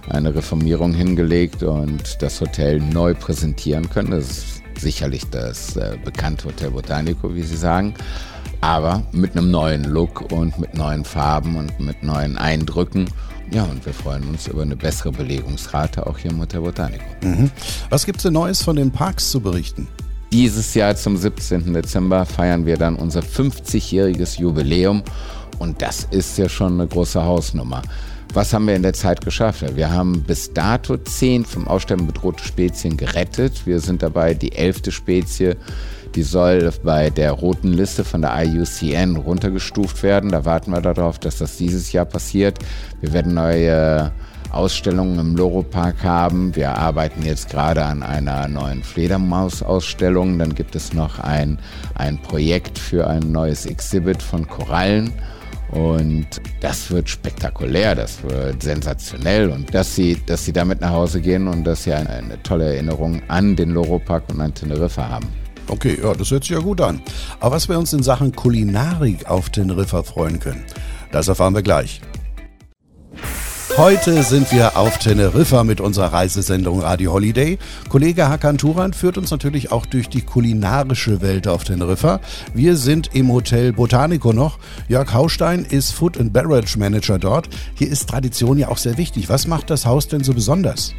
eine 0.09 0.33
Reformierung 0.33 0.93
hingelegt 0.93 1.63
und 1.63 2.21
das 2.21 2.39
Hotel 2.39 2.79
neu 2.79 3.13
präsentieren 3.13 3.89
können. 3.89 4.11
Das 4.11 4.29
ist 4.29 4.63
sicherlich 4.79 5.29
das 5.29 5.75
äh, 5.75 5.97
bekannte 6.03 6.45
Hotel 6.45 6.71
Botanico, 6.71 7.33
wie 7.35 7.43
Sie 7.43 7.57
sagen, 7.57 7.93
aber 8.61 9.03
mit 9.11 9.33
einem 9.33 9.51
neuen 9.51 9.83
Look 9.83 10.31
und 10.31 10.57
mit 10.59 10.73
neuen 10.73 11.05
Farben 11.05 11.55
und 11.57 11.79
mit 11.79 12.03
neuen 12.03 12.37
Eindrücken. 12.37 13.09
Ja, 13.51 13.63
und 13.63 13.85
wir 13.85 13.93
freuen 13.93 14.23
uns 14.29 14.47
über 14.47 14.63
eine 14.63 14.75
bessere 14.75 15.11
Belegungsrate 15.11 16.05
auch 16.07 16.17
hier 16.17 16.31
im 16.31 16.39
Hotel 16.39 16.61
Botanico. 16.61 17.03
Mhm. 17.21 17.51
Was 17.89 18.05
gibt 18.05 18.17
es 18.17 18.23
denn 18.23 18.33
Neues 18.33 18.61
von 18.61 18.75
den 18.75 18.91
Parks 18.91 19.31
zu 19.31 19.39
berichten? 19.39 19.87
Dieses 20.31 20.73
Jahr 20.73 20.95
zum 20.95 21.15
17. 21.15 21.73
Dezember 21.73 22.25
feiern 22.25 22.65
wir 22.65 22.77
dann 22.77 22.95
unser 22.95 23.21
50-jähriges 23.21 24.39
Jubiläum 24.39 25.03
Und 25.59 25.81
das 25.81 26.07
ist 26.11 26.37
ja 26.37 26.49
schon 26.49 26.73
eine 26.73 26.87
große 26.87 27.23
Hausnummer. 27.23 27.81
Was 28.35 28.53
haben 28.53 28.67
wir 28.67 28.75
in 28.75 28.83
der 28.83 28.91
Zeit 28.91 29.23
geschafft? 29.23 29.63
Wir 29.77 29.93
haben 29.93 30.23
bis 30.23 30.51
dato 30.51 30.97
zehn 30.97 31.45
vom 31.45 31.69
Aussterben 31.69 32.05
bedrohte 32.05 32.43
Spezien 32.43 32.97
gerettet. 32.97 33.65
Wir 33.65 33.79
sind 33.79 34.03
dabei 34.03 34.33
die 34.33 34.51
elfte 34.51 34.91
Spezie, 34.91 35.55
die 36.15 36.23
soll 36.23 36.69
bei 36.83 37.09
der 37.09 37.31
roten 37.31 37.71
Liste 37.71 38.03
von 38.03 38.21
der 38.21 38.35
IUCN 38.43 39.15
runtergestuft 39.15 40.03
werden. 40.03 40.31
Da 40.31 40.43
warten 40.43 40.71
wir 40.71 40.81
darauf, 40.81 41.17
dass 41.17 41.37
das 41.37 41.55
dieses 41.55 41.93
Jahr 41.93 42.03
passiert. 42.03 42.59
Wir 42.99 43.13
werden 43.13 43.35
neue 43.35 44.11
Ausstellungen 44.51 45.17
im 45.17 45.37
Loro-Park 45.37 46.03
haben. 46.03 46.57
Wir 46.57 46.77
arbeiten 46.77 47.23
jetzt 47.23 47.49
gerade 47.49 47.85
an 47.85 48.03
einer 48.03 48.49
neuen 48.49 48.83
Fledermaus-Ausstellung. 48.83 50.39
Dann 50.39 50.55
gibt 50.55 50.75
es 50.75 50.91
noch 50.91 51.19
ein, 51.19 51.57
ein 51.93 52.21
Projekt 52.21 52.79
für 52.79 53.07
ein 53.07 53.31
neues 53.31 53.65
Exhibit 53.65 54.21
von 54.21 54.45
Korallen. 54.45 55.13
Und 55.71 56.27
das 56.61 56.91
wird 56.91 57.09
spektakulär, 57.09 57.95
das 57.95 58.23
wird 58.23 58.61
sensationell. 58.61 59.49
Und 59.49 59.73
dass 59.73 59.95
sie, 59.95 60.17
dass 60.25 60.45
sie 60.45 60.53
damit 60.53 60.81
nach 60.81 60.91
Hause 60.91 61.21
gehen 61.21 61.47
und 61.47 61.63
dass 61.63 61.83
sie 61.83 61.93
eine, 61.93 62.09
eine 62.09 62.43
tolle 62.43 62.73
Erinnerung 62.73 63.21
an 63.27 63.55
den 63.55 63.71
Loro-Park 63.71 64.23
und 64.29 64.41
an 64.41 64.53
Teneriffa 64.53 65.09
haben. 65.09 65.27
Okay, 65.67 65.97
ja, 66.01 66.13
das 66.13 66.29
hört 66.29 66.43
sich 66.43 66.51
ja 66.51 66.59
gut 66.59 66.79
an. 66.81 67.01
Aber 67.39 67.55
was 67.55 67.67
wir 67.67 67.79
uns 67.79 67.91
in 67.93 68.03
Sachen 68.03 68.35
Kulinarik 68.35 69.27
auf 69.27 69.49
Teneriffa 69.49 70.03
freuen 70.03 70.39
können, 70.39 70.63
das 71.11 71.27
erfahren 71.27 71.55
wir 71.55 71.63
gleich. 71.63 72.01
Heute 73.77 74.23
sind 74.23 74.53
wir 74.53 74.77
auf 74.77 74.99
Teneriffa 74.99 75.65
mit 75.65 75.81
unserer 75.81 76.13
Reisesendung 76.13 76.79
Radio 76.79 77.11
Holiday. 77.11 77.57
Kollege 77.89 78.29
Hakan 78.29 78.57
Turan 78.57 78.93
führt 78.93 79.17
uns 79.17 79.31
natürlich 79.31 79.73
auch 79.73 79.85
durch 79.85 80.07
die 80.07 80.21
kulinarische 80.21 81.21
Welt 81.21 81.45
auf 81.45 81.65
Teneriffa. 81.65 82.21
Wir 82.53 82.77
sind 82.77 83.13
im 83.13 83.29
Hotel 83.29 83.73
Botanico 83.73 84.31
noch. 84.31 84.59
Jörg 84.87 85.13
Haustein 85.13 85.65
ist 85.65 85.91
Food 85.91 86.17
and 86.17 86.31
Beverage 86.31 86.79
Manager 86.79 87.19
dort. 87.19 87.49
Hier 87.73 87.89
ist 87.89 88.07
Tradition 88.07 88.57
ja 88.57 88.69
auch 88.69 88.77
sehr 88.77 88.97
wichtig. 88.97 89.27
Was 89.27 89.45
macht 89.45 89.69
das 89.69 89.85
Haus 89.85 90.07
denn 90.07 90.23
so 90.23 90.33
besonders? 90.33 90.93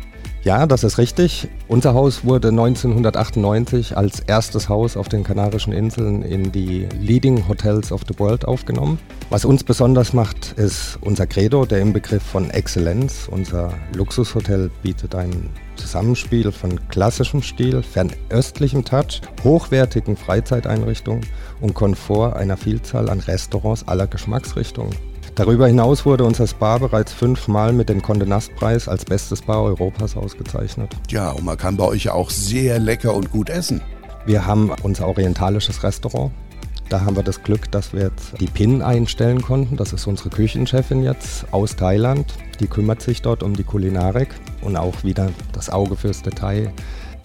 Ja, 0.46 0.64
das 0.64 0.84
ist 0.84 0.98
richtig. 0.98 1.48
Unser 1.66 1.92
Haus 1.94 2.24
wurde 2.24 2.50
1998 2.50 3.96
als 3.96 4.20
erstes 4.20 4.68
Haus 4.68 4.96
auf 4.96 5.08
den 5.08 5.24
Kanarischen 5.24 5.72
Inseln 5.72 6.22
in 6.22 6.52
die 6.52 6.86
Leading 7.00 7.48
Hotels 7.48 7.90
of 7.90 8.02
the 8.06 8.16
World 8.20 8.44
aufgenommen. 8.44 9.00
Was 9.28 9.44
uns 9.44 9.64
besonders 9.64 10.12
macht, 10.12 10.52
ist 10.52 11.00
unser 11.00 11.26
Credo, 11.26 11.66
der 11.66 11.80
im 11.80 11.92
Begriff 11.92 12.22
von 12.22 12.48
Exzellenz. 12.50 13.28
Unser 13.28 13.72
Luxushotel 13.96 14.70
bietet 14.84 15.16
ein 15.16 15.50
Zusammenspiel 15.74 16.52
von 16.52 16.78
klassischem 16.90 17.42
Stil, 17.42 17.82
fernöstlichem 17.82 18.84
Touch, 18.84 19.22
hochwertigen 19.42 20.16
Freizeiteinrichtungen 20.16 21.26
und 21.60 21.74
Komfort 21.74 22.36
einer 22.36 22.56
Vielzahl 22.56 23.10
an 23.10 23.18
Restaurants 23.18 23.88
aller 23.88 24.06
Geschmacksrichtungen. 24.06 24.94
Darüber 25.36 25.66
hinaus 25.66 26.06
wurde 26.06 26.24
unser 26.24 26.46
Spa 26.46 26.78
bereits 26.78 27.12
fünfmal 27.12 27.74
mit 27.74 27.90
dem 27.90 28.00
Condé 28.00 28.24
Nast 28.24 28.56
Preis 28.56 28.88
als 28.88 29.04
bestes 29.04 29.40
Spa 29.40 29.60
Europas 29.60 30.16
ausgezeichnet. 30.16 30.96
Ja, 31.10 31.30
und 31.32 31.44
man 31.44 31.58
kann 31.58 31.76
bei 31.76 31.84
euch 31.84 32.04
ja 32.04 32.14
auch 32.14 32.30
sehr 32.30 32.78
lecker 32.78 33.12
und 33.12 33.30
gut 33.30 33.50
essen. 33.50 33.82
Wir 34.24 34.46
haben 34.46 34.72
unser 34.82 35.06
orientalisches 35.06 35.82
Restaurant. 35.82 36.32
Da 36.88 37.02
haben 37.02 37.16
wir 37.16 37.22
das 37.22 37.42
Glück, 37.42 37.70
dass 37.70 37.92
wir 37.92 38.04
jetzt 38.04 38.40
die 38.40 38.46
Pin 38.46 38.80
einstellen 38.80 39.42
konnten. 39.42 39.76
Das 39.76 39.92
ist 39.92 40.06
unsere 40.06 40.30
Küchenchefin 40.30 41.02
jetzt 41.02 41.44
aus 41.52 41.76
Thailand. 41.76 42.32
Die 42.60 42.66
kümmert 42.66 43.02
sich 43.02 43.20
dort 43.20 43.42
um 43.42 43.54
die 43.54 43.64
Kulinarik 43.64 44.28
und 44.62 44.78
auch 44.78 45.04
wieder 45.04 45.28
das 45.52 45.68
Auge 45.68 45.96
fürs 45.96 46.22
Detail. 46.22 46.72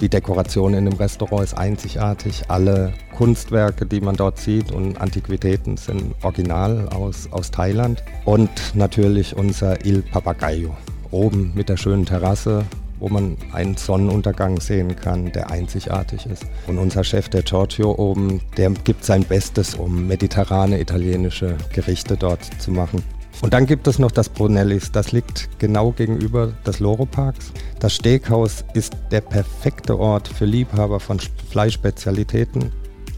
Die 0.01 0.09
Dekoration 0.09 0.73
in 0.73 0.85
dem 0.85 0.95
Restaurant 0.95 1.43
ist 1.43 1.53
einzigartig. 1.53 2.45
Alle 2.47 2.91
Kunstwerke, 3.15 3.85
die 3.85 4.01
man 4.01 4.15
dort 4.15 4.39
sieht 4.39 4.71
und 4.71 4.99
Antiquitäten 4.99 5.77
sind 5.77 6.15
original 6.23 6.89
aus, 6.89 7.29
aus 7.31 7.51
Thailand. 7.51 8.03
Und 8.25 8.49
natürlich 8.73 9.37
unser 9.37 9.85
Il 9.85 10.01
Papagayo. 10.01 10.75
Oben 11.11 11.51
mit 11.53 11.69
der 11.69 11.77
schönen 11.77 12.07
Terrasse, 12.07 12.65
wo 12.99 13.09
man 13.09 13.37
einen 13.53 13.77
Sonnenuntergang 13.77 14.59
sehen 14.59 14.95
kann, 14.95 15.31
der 15.33 15.51
einzigartig 15.51 16.25
ist. 16.25 16.47
Und 16.65 16.79
unser 16.79 17.03
Chef, 17.03 17.29
der 17.29 17.43
Giorgio 17.43 17.93
oben, 17.93 18.41
der 18.57 18.71
gibt 18.71 19.05
sein 19.05 19.23
Bestes, 19.23 19.75
um 19.75 20.07
mediterrane 20.07 20.81
italienische 20.81 21.57
Gerichte 21.73 22.17
dort 22.17 22.43
zu 22.59 22.71
machen. 22.71 23.03
Und 23.41 23.53
dann 23.53 23.65
gibt 23.65 23.87
es 23.87 23.97
noch 23.97 24.11
das 24.11 24.29
Brunellis, 24.29 24.91
das 24.91 25.11
liegt 25.11 25.49
genau 25.57 25.91
gegenüber 25.91 26.53
des 26.65 26.79
Loro-Parks. 26.79 27.51
Das 27.79 27.95
Steakhaus 27.95 28.63
ist 28.75 28.93
der 29.09 29.21
perfekte 29.21 29.97
Ort 29.99 30.27
für 30.27 30.45
Liebhaber 30.45 30.99
von 30.99 31.19
Fleischspezialitäten. 31.49 32.71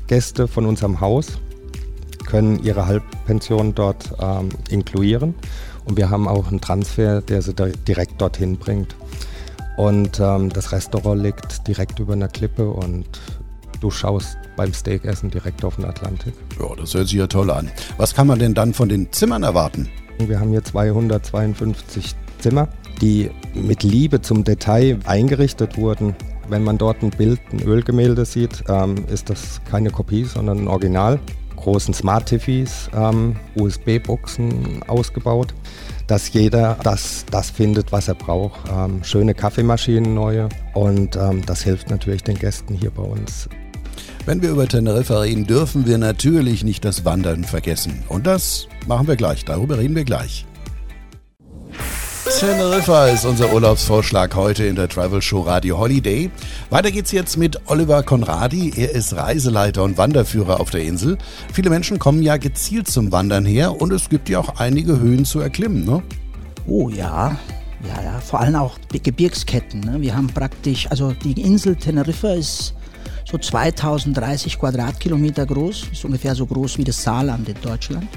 Gäste 0.07 0.47
von 0.47 0.65
unserem 0.65 1.01
Haus 1.01 1.39
können 2.25 2.63
ihre 2.63 2.87
Halbpension 2.87 3.75
dort 3.75 4.13
ähm, 4.21 4.49
inkluieren 4.69 5.35
und 5.85 5.97
wir 5.97 6.09
haben 6.09 6.27
auch 6.27 6.47
einen 6.47 6.61
Transfer, 6.61 7.21
der 7.21 7.41
sie 7.41 7.53
direkt 7.53 8.21
dorthin 8.21 8.57
bringt. 8.57 8.95
Und 9.75 10.19
ähm, 10.19 10.49
das 10.49 10.71
Restaurant 10.71 11.21
liegt 11.21 11.67
direkt 11.67 11.99
über 11.99 12.13
einer 12.13 12.27
Klippe 12.29 12.69
und 12.69 13.05
du 13.81 13.91
schaust 13.91 14.37
beim 14.55 14.73
Steakessen 14.73 15.31
direkt 15.31 15.65
auf 15.65 15.75
den 15.75 15.85
Atlantik. 15.85 16.33
Ja, 16.59 16.75
das 16.75 16.93
hört 16.93 17.07
sich 17.07 17.17
ja 17.17 17.27
toll 17.27 17.51
an. 17.51 17.69
Was 17.97 18.13
kann 18.13 18.27
man 18.27 18.39
denn 18.39 18.53
dann 18.53 18.73
von 18.73 18.87
den 18.87 19.11
Zimmern 19.11 19.43
erwarten? 19.43 19.89
Wir 20.19 20.39
haben 20.39 20.49
hier 20.49 20.63
252 20.63 22.15
Zimmer, 22.39 22.67
die 23.01 23.31
mit 23.53 23.83
Liebe 23.83 24.21
zum 24.21 24.43
Detail 24.43 24.99
eingerichtet 25.05 25.77
wurden. 25.77 26.15
Wenn 26.49 26.63
man 26.63 26.77
dort 26.77 27.01
ein 27.01 27.09
Bild, 27.09 27.39
ein 27.51 27.61
Ölgemälde 27.61 28.25
sieht, 28.25 28.63
ähm, 28.67 29.05
ist 29.11 29.29
das 29.29 29.61
keine 29.69 29.89
Kopie, 29.89 30.25
sondern 30.25 30.59
ein 30.59 30.67
Original. 30.67 31.19
Großen 31.55 31.93
Smart 31.93 32.27
TVs, 32.27 32.89
ähm, 32.93 33.37
USB-Buchsen 33.55 34.83
ausgebaut, 34.87 35.53
dass 36.07 36.33
jeder 36.33 36.77
das, 36.83 37.25
das 37.31 37.49
findet, 37.49 37.93
was 37.93 38.09
er 38.09 38.15
braucht. 38.15 38.59
Ähm, 38.69 39.01
schöne 39.03 39.33
Kaffeemaschinen, 39.33 40.13
neue. 40.13 40.49
Und 40.73 41.15
ähm, 41.15 41.45
das 41.45 41.63
hilft 41.63 41.89
natürlich 41.89 42.23
den 42.23 42.37
Gästen 42.37 42.73
hier 42.73 42.91
bei 42.91 43.03
uns 43.03 43.47
wenn 44.25 44.41
wir 44.41 44.51
über 44.51 44.67
Teneriffa 44.67 45.19
reden, 45.19 45.45
dürfen 45.45 45.85
wir 45.85 45.97
natürlich 45.97 46.63
nicht 46.63 46.85
das 46.85 47.05
Wandern 47.05 47.43
vergessen. 47.43 48.03
Und 48.07 48.25
das 48.25 48.67
machen 48.87 49.07
wir 49.07 49.15
gleich. 49.15 49.45
Darüber 49.45 49.77
reden 49.77 49.95
wir 49.95 50.05
gleich. 50.05 50.45
Teneriffa 52.39 53.07
ist 53.07 53.25
unser 53.25 53.53
Urlaubsvorschlag 53.53 54.33
heute 54.35 54.65
in 54.65 54.75
der 54.75 54.87
Travel 54.87 55.21
Show 55.21 55.41
Radio 55.41 55.77
Holiday. 55.77 56.31
Weiter 56.69 56.89
geht's 56.91 57.11
jetzt 57.11 57.37
mit 57.37 57.59
Oliver 57.69 58.01
Conradi. 58.03 58.73
Er 58.75 58.91
ist 58.91 59.13
Reiseleiter 59.13 59.83
und 59.83 59.97
Wanderführer 59.97 60.59
auf 60.59 60.69
der 60.69 60.83
Insel. 60.83 61.17
Viele 61.51 61.69
Menschen 61.69 61.99
kommen 61.99 62.23
ja 62.23 62.37
gezielt 62.37 62.87
zum 62.87 63.11
Wandern 63.11 63.45
her 63.45 63.81
und 63.81 63.91
es 63.91 64.09
gibt 64.09 64.29
ja 64.29 64.39
auch 64.39 64.57
einige 64.57 64.99
Höhen 64.99 65.25
zu 65.25 65.41
erklimmen, 65.41 65.85
ne? 65.85 66.01
Oh 66.65 66.89
ja, 66.89 67.37
ja, 67.87 68.03
ja, 68.03 68.19
vor 68.21 68.39
allem 68.39 68.55
auch 68.55 68.77
die 68.93 69.03
Gebirgsketten. 69.03 69.81
Ne? 69.81 69.97
Wir 69.99 70.15
haben 70.15 70.27
praktisch, 70.27 70.87
also 70.89 71.11
die 71.11 71.41
Insel 71.41 71.75
Teneriffa 71.75 72.33
ist 72.33 72.73
so 73.25 73.37
2030 73.37 74.59
Quadratkilometer 74.59 75.45
groß, 75.45 75.87
ist 75.91 76.05
ungefähr 76.05 76.35
so 76.35 76.45
groß 76.45 76.77
wie 76.77 76.83
das 76.83 77.01
Saarland 77.01 77.47
in 77.49 77.59
Deutschland. 77.61 78.07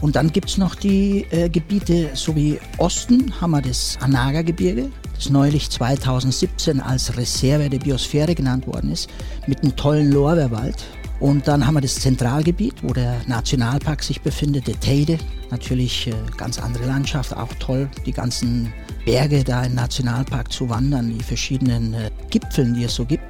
Und 0.00 0.16
dann 0.16 0.32
gibt 0.32 0.48
es 0.48 0.56
noch 0.56 0.74
die 0.74 1.26
äh, 1.30 1.48
Gebiete, 1.48 2.10
so 2.14 2.34
wie 2.34 2.58
Osten 2.78 3.32
haben 3.40 3.50
wir 3.50 3.60
das 3.60 3.98
Anaga-Gebirge, 4.00 4.90
das 5.14 5.28
neulich 5.28 5.68
2017 5.68 6.80
als 6.80 7.16
Reserve 7.16 7.68
der 7.68 7.78
Biosphäre 7.78 8.34
genannt 8.34 8.66
worden 8.66 8.92
ist, 8.92 9.10
mit 9.46 9.62
einem 9.62 9.76
tollen 9.76 10.10
Lorbeerwald. 10.10 10.82
Und 11.20 11.46
dann 11.46 11.66
haben 11.66 11.74
wir 11.74 11.82
das 11.82 11.96
Zentralgebiet, 11.96 12.76
wo 12.82 12.94
der 12.94 13.20
Nationalpark 13.26 14.02
sich 14.02 14.22
befindet, 14.22 14.66
der 14.66 14.80
Teide. 14.80 15.18
Natürlich 15.50 16.06
äh, 16.06 16.14
ganz 16.38 16.58
andere 16.58 16.86
Landschaft, 16.86 17.36
auch 17.36 17.52
toll, 17.58 17.90
die 18.06 18.12
ganzen 18.12 18.72
Berge 19.04 19.44
da 19.44 19.64
im 19.64 19.74
Nationalpark 19.74 20.50
zu 20.50 20.70
wandern, 20.70 21.10
die 21.10 21.22
verschiedenen 21.22 21.92
äh, 21.92 22.10
Gipfeln, 22.30 22.72
die 22.72 22.84
es 22.84 22.94
so 22.94 23.04
gibt. 23.04 23.24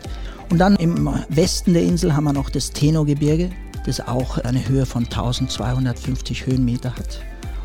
Und 0.51 0.59
dann 0.59 0.75
im 0.77 1.09
Westen 1.29 1.75
der 1.75 1.83
Insel 1.83 2.15
haben 2.15 2.25
wir 2.25 2.33
noch 2.33 2.51
das 2.51 2.73
Teno-Gebirge, 2.73 3.51
das 3.87 4.01
auch 4.01 4.37
eine 4.39 4.69
Höhe 4.69 4.85
von 4.85 5.05
1250 5.05 6.47
Höhenmeter 6.47 6.95
hat 6.97 7.21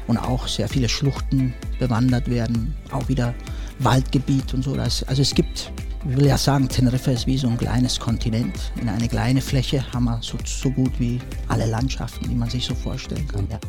und 0.06 0.18
auch 0.18 0.48
sehr 0.48 0.70
viele 0.70 0.88
Schluchten 0.88 1.54
bewandert 1.80 2.30
werden, 2.30 2.76
auch 2.92 3.10
wieder 3.10 3.34
Waldgebiet 3.80 4.54
und 4.54 4.64
so. 4.64 4.74
Also 4.74 5.04
es 5.08 5.34
gibt, 5.34 5.72
ich 6.08 6.16
will 6.16 6.28
ja 6.28 6.38
sagen, 6.38 6.70
Teneriffa 6.70 7.10
ist 7.10 7.26
wie 7.26 7.40
so 7.40 7.48
ein 7.48 7.58
kleines 7.58 8.00
Kontinent. 8.00 8.72
In 8.80 8.88
eine 8.88 9.08
kleine 9.08 9.42
Fläche 9.42 9.84
haben 9.92 10.06
wir 10.06 10.20
so, 10.22 10.38
so 10.46 10.70
gut 10.70 10.92
wie 11.00 11.20
alle 11.48 11.66
Landschaften, 11.66 12.30
die 12.30 12.36
man 12.36 12.52
sich 12.52 12.66
so 12.66 12.76
vorstellen 12.76 13.28
kann. 13.28 13.48
Ja. 13.50 13.60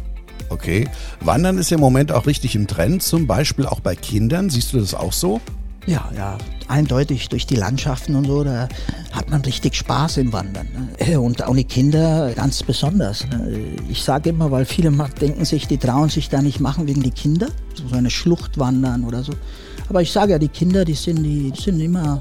Okay. 0.51 0.89
Wandern 1.21 1.57
ist 1.57 1.73
im 1.73 1.81
Moment 1.81 2.13
auch 2.13 2.27
richtig 2.27 2.55
im 2.55 2.67
Trend, 2.67 3.03
zum 3.03 3.27
Beispiel 3.27 3.65
auch 3.65 3.81
bei 3.81 3.97
Kindern. 3.97 4.51
Siehst 4.51 4.75
du 4.75 4.79
das 4.79 4.95
auch 4.95 5.15
so? 5.15 5.41
Ja, 5.87 6.11
ja, 6.17 6.37
eindeutig 6.67 7.29
durch 7.29 7.47
die 7.47 7.55
Landschaften 7.55 8.17
und 8.17 8.27
so, 8.27 8.43
da 8.43 8.69
hat 9.13 9.31
man 9.31 9.41
richtig 9.43 9.77
Spaß 9.77 10.17
im 10.17 10.33
Wandern. 10.33 10.67
Ne? 10.99 11.21
Und 11.21 11.45
auch 11.45 11.55
die 11.55 11.65
Kinder 11.65 12.33
ganz 12.35 12.63
besonders. 12.65 13.25
Ne? 13.29 13.77
Ich 13.89 14.03
sage 14.03 14.31
immer, 14.31 14.51
weil 14.51 14.65
viele 14.65 14.91
denken 15.21 15.45
sich, 15.45 15.69
die 15.69 15.79
trauen 15.79 16.09
sich 16.09 16.29
da 16.29 16.43
nicht 16.43 16.59
machen 16.59 16.89
wegen 16.89 17.03
die 17.03 17.13
Kinder, 17.13 17.47
so 17.75 17.95
eine 17.95 18.11
Schlucht 18.11 18.59
wandern 18.59 19.05
oder 19.05 19.23
so. 19.23 19.33
Aber 19.89 20.03
ich 20.03 20.11
sage 20.11 20.33
ja, 20.33 20.39
die 20.41 20.49
Kinder, 20.49 20.85
die 20.85 20.95
sind, 20.95 21.23
die 21.23 21.53
sind 21.57 21.81
immer 21.81 22.21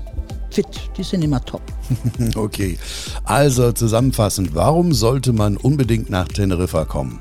fit, 0.52 0.68
die 0.96 1.04
sind 1.04 1.24
immer 1.24 1.44
top. 1.44 1.64
okay, 2.36 2.78
also 3.24 3.72
zusammenfassend, 3.72 4.54
warum 4.54 4.94
sollte 4.94 5.34
man 5.34 5.58
unbedingt 5.58 6.12
nach 6.12 6.28
Teneriffa 6.28 6.86
kommen? 6.86 7.20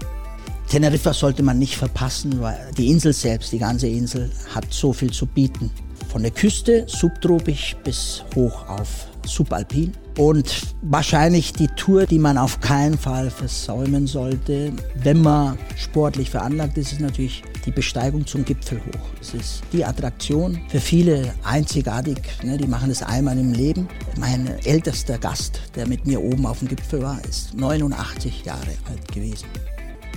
Teneriffa 0.69 1.13
sollte 1.13 1.43
man 1.43 1.59
nicht 1.59 1.77
verpassen, 1.77 2.41
weil 2.41 2.71
die 2.77 2.91
Insel 2.91 3.13
selbst, 3.13 3.53
die 3.53 3.59
ganze 3.59 3.87
Insel, 3.87 4.31
hat 4.55 4.67
so 4.71 4.93
viel 4.93 5.11
zu 5.11 5.27
bieten. 5.27 5.71
Von 6.15 6.23
der 6.23 6.31
Küste 6.31 6.85
subtropisch 6.87 7.75
bis 7.83 8.23
hoch 8.37 8.69
auf 8.69 9.09
subalpin. 9.27 9.93
Und 10.17 10.63
wahrscheinlich 10.83 11.53
die 11.53 11.67
Tour, 11.67 12.07
die 12.07 12.21
man 12.21 12.39
auf 12.39 12.61
keinen 12.61 12.97
Fall 12.97 13.31
versäumen 13.31 14.07
sollte, 14.07 14.73
wenn 14.95 15.23
man 15.23 15.59
sportlich 15.75 16.31
veranlagt 16.31 16.79
ist, 16.79 16.93
ist 16.93 17.01
natürlich 17.01 17.43
die 17.67 17.73
Besteigung 17.73 18.25
zum 18.25 18.45
Gipfel 18.45 18.79
hoch. 18.79 19.09
Es 19.21 19.35
ist 19.35 19.63
die 19.73 19.85
Attraktion, 19.85 20.61
für 20.69 20.79
viele 20.79 21.35
einzigartig. 21.43 22.19
Ne, 22.45 22.59
die 22.59 22.69
machen 22.69 22.91
das 22.91 23.03
einmal 23.03 23.37
im 23.37 23.53
Leben. 23.53 23.89
Mein 24.17 24.47
ältester 24.65 25.19
Gast, 25.19 25.63
der 25.75 25.89
mit 25.89 26.07
mir 26.07 26.23
oben 26.23 26.47
auf 26.47 26.61
dem 26.61 26.69
Gipfel 26.69 27.03
war, 27.03 27.19
ist 27.29 27.55
89 27.55 28.45
Jahre 28.45 28.71
alt 28.89 29.13
gewesen. 29.13 29.49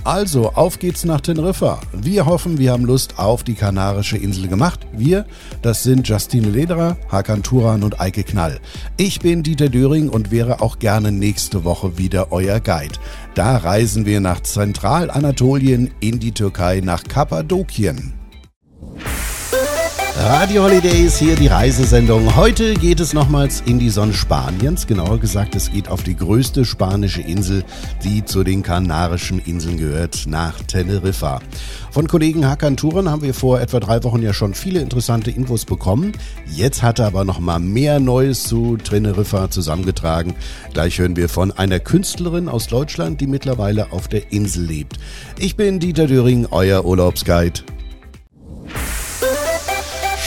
Also, 0.08 0.52
auf 0.54 0.78
geht's 0.78 1.04
nach 1.04 1.20
Teneriffa. 1.20 1.82
Wir 1.92 2.24
hoffen, 2.24 2.56
wir 2.56 2.72
haben 2.72 2.86
Lust 2.86 3.18
auf 3.18 3.44
die 3.44 3.52
Kanarische 3.52 4.16
Insel 4.16 4.48
gemacht. 4.48 4.86
Wir, 4.90 5.26
das 5.60 5.82
sind 5.82 6.08
Justine 6.08 6.48
Lederer, 6.48 6.96
Hakan 7.10 7.42
Turan 7.42 7.82
und 7.82 8.00
Eike 8.00 8.22
Knall. 8.22 8.58
Ich 8.96 9.20
bin 9.20 9.42
Dieter 9.42 9.68
Döring 9.68 10.08
und 10.08 10.30
wäre 10.30 10.62
auch 10.62 10.78
gerne 10.78 11.12
nächste 11.12 11.62
Woche 11.62 11.98
wieder 11.98 12.32
euer 12.32 12.58
Guide. 12.58 12.94
Da 13.34 13.58
reisen 13.58 14.06
wir 14.06 14.20
nach 14.20 14.40
Zentralanatolien 14.40 15.90
in 16.00 16.18
die 16.18 16.32
Türkei 16.32 16.80
nach 16.82 17.04
Kappadokien. 17.04 18.17
Radio 20.30 20.64
Holidays, 20.64 21.16
hier 21.16 21.36
die 21.36 21.46
Reisesendung. 21.46 22.36
Heute 22.36 22.74
geht 22.74 23.00
es 23.00 23.14
nochmals 23.14 23.62
in 23.64 23.78
die 23.78 23.88
Sonne 23.88 24.12
Spaniens. 24.12 24.86
Genauer 24.86 25.18
gesagt, 25.20 25.56
es 25.56 25.72
geht 25.72 25.88
auf 25.88 26.02
die 26.02 26.14
größte 26.14 26.66
spanische 26.66 27.22
Insel, 27.22 27.64
die 28.04 28.22
zu 28.22 28.44
den 28.44 28.62
Kanarischen 28.62 29.38
Inseln 29.38 29.78
gehört, 29.78 30.26
nach 30.26 30.60
Teneriffa. 30.64 31.40
Von 31.90 32.08
Kollegen 32.08 32.46
Hakan 32.46 32.76
Turan 32.76 33.08
haben 33.08 33.22
wir 33.22 33.32
vor 33.32 33.58
etwa 33.58 33.80
drei 33.80 34.04
Wochen 34.04 34.20
ja 34.20 34.34
schon 34.34 34.52
viele 34.52 34.80
interessante 34.80 35.30
Infos 35.30 35.64
bekommen. 35.64 36.12
Jetzt 36.54 36.82
hat 36.82 36.98
er 36.98 37.06
aber 37.06 37.24
nochmal 37.24 37.58
mehr 37.58 37.98
Neues 37.98 38.44
zu 38.44 38.76
Teneriffa 38.76 39.50
zusammengetragen. 39.50 40.34
Gleich 40.74 40.98
hören 40.98 41.16
wir 41.16 41.30
von 41.30 41.52
einer 41.52 41.80
Künstlerin 41.80 42.50
aus 42.50 42.66
Deutschland, 42.66 43.22
die 43.22 43.26
mittlerweile 43.26 43.92
auf 43.92 44.08
der 44.08 44.30
Insel 44.30 44.66
lebt. 44.66 44.98
Ich 45.38 45.56
bin 45.56 45.80
Dieter 45.80 46.06
Döring, 46.06 46.46
euer 46.50 46.84
Urlaubsguide. 46.84 47.62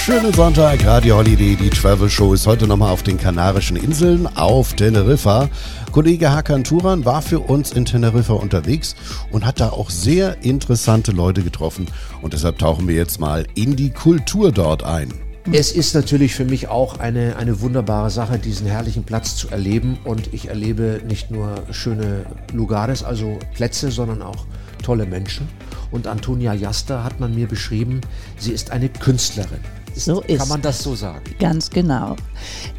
Schönen 0.03 0.33
Sonntag, 0.33 0.83
Radio 0.83 1.17
Holiday, 1.17 1.55
die 1.55 1.69
Travel 1.69 2.09
Show 2.09 2.33
ist 2.33 2.47
heute 2.47 2.65
nochmal 2.65 2.91
auf 2.91 3.03
den 3.03 3.19
Kanarischen 3.19 3.77
Inseln 3.77 4.25
auf 4.35 4.73
Teneriffa. 4.73 5.47
Kollege 5.91 6.31
Hakan 6.31 6.63
Turan 6.63 7.05
war 7.05 7.21
für 7.21 7.39
uns 7.39 7.71
in 7.71 7.85
Teneriffa 7.85 8.33
unterwegs 8.33 8.95
und 9.29 9.45
hat 9.45 9.59
da 9.59 9.69
auch 9.69 9.91
sehr 9.91 10.43
interessante 10.43 11.11
Leute 11.11 11.43
getroffen. 11.43 11.85
Und 12.23 12.33
deshalb 12.33 12.57
tauchen 12.57 12.87
wir 12.87 12.95
jetzt 12.95 13.19
mal 13.19 13.45
in 13.53 13.75
die 13.75 13.91
Kultur 13.91 14.51
dort 14.51 14.81
ein. 14.81 15.13
Es 15.51 15.71
ist 15.71 15.93
natürlich 15.93 16.33
für 16.33 16.45
mich 16.45 16.67
auch 16.67 16.97
eine, 16.97 17.35
eine 17.35 17.61
wunderbare 17.61 18.09
Sache, 18.09 18.39
diesen 18.39 18.65
herrlichen 18.65 19.03
Platz 19.03 19.35
zu 19.35 19.49
erleben. 19.49 19.99
Und 20.03 20.33
ich 20.33 20.49
erlebe 20.49 21.01
nicht 21.07 21.29
nur 21.29 21.61
schöne 21.69 22.25
Lugares, 22.53 23.03
also 23.03 23.37
Plätze, 23.53 23.91
sondern 23.91 24.23
auch 24.23 24.47
tolle 24.81 25.05
Menschen. 25.05 25.47
Und 25.91 26.07
Antonia 26.07 26.55
Jaster 26.55 27.03
hat 27.03 27.19
man 27.19 27.35
mir 27.35 27.47
beschrieben, 27.47 28.01
sie 28.39 28.51
ist 28.51 28.71
eine 28.71 28.89
Künstlerin. 28.89 29.59
So 29.95 30.21
ist 30.21 30.39
Kann 30.39 30.49
man 30.49 30.61
das 30.61 30.81
so 30.83 30.95
sagen? 30.95 31.23
Ganz 31.39 31.69
genau. 31.69 32.15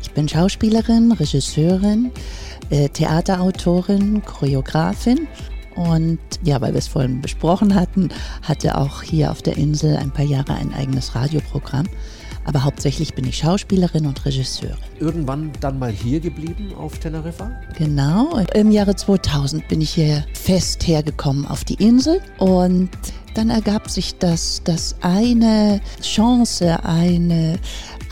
Ich 0.01 0.11
bin 0.13 0.29
Schauspielerin, 0.29 1.13
Regisseurin, 1.13 2.11
äh, 2.71 2.89
Theaterautorin, 2.89 4.23
Choreografin. 4.25 5.29
Und 5.75 6.19
ja, 6.43 6.61
weil 6.61 6.73
wir 6.73 6.79
es 6.79 6.89
vorhin 6.89 7.23
besprochen 7.23 7.75
hatten, 7.75 8.11
hatte 8.43 8.77
auch 8.77 9.03
hier 9.03 9.31
auf 9.31 9.43
der 9.43 9.57
Insel 9.57 9.97
ein 9.97 10.11
paar 10.11 10.25
Jahre 10.25 10.55
ein 10.55 10.75
eigenes 10.75 11.15
Radioprogramm. 11.15 11.87
Aber 12.45 12.65
hauptsächlich 12.65 13.15
bin 13.15 13.25
ich 13.27 13.39
Schauspielerin 13.39 14.07
und 14.07 14.25
Regisseurin. 14.25 14.77
Irgendwann 14.99 15.53
dann 15.61 15.79
mal 15.79 15.93
hier 15.93 16.19
geblieben 16.19 16.75
auf 16.77 16.99
Teneriffa? 16.99 17.53
Genau. 17.79 18.37
Im 18.55 18.73
Jahre 18.73 18.97
2000 18.97 19.69
bin 19.69 19.81
ich 19.81 19.91
hier 19.91 20.25
fest 20.35 20.87
hergekommen 20.87 21.47
auf 21.47 21.65
die 21.65 21.75
Insel 21.75 22.21
und 22.39 22.91
dann 23.35 23.51
ergab 23.51 23.91
sich 23.91 24.17
das, 24.19 24.63
dass 24.65 24.97
eine 25.01 25.81
Chance, 26.01 26.85
eine 26.85 27.59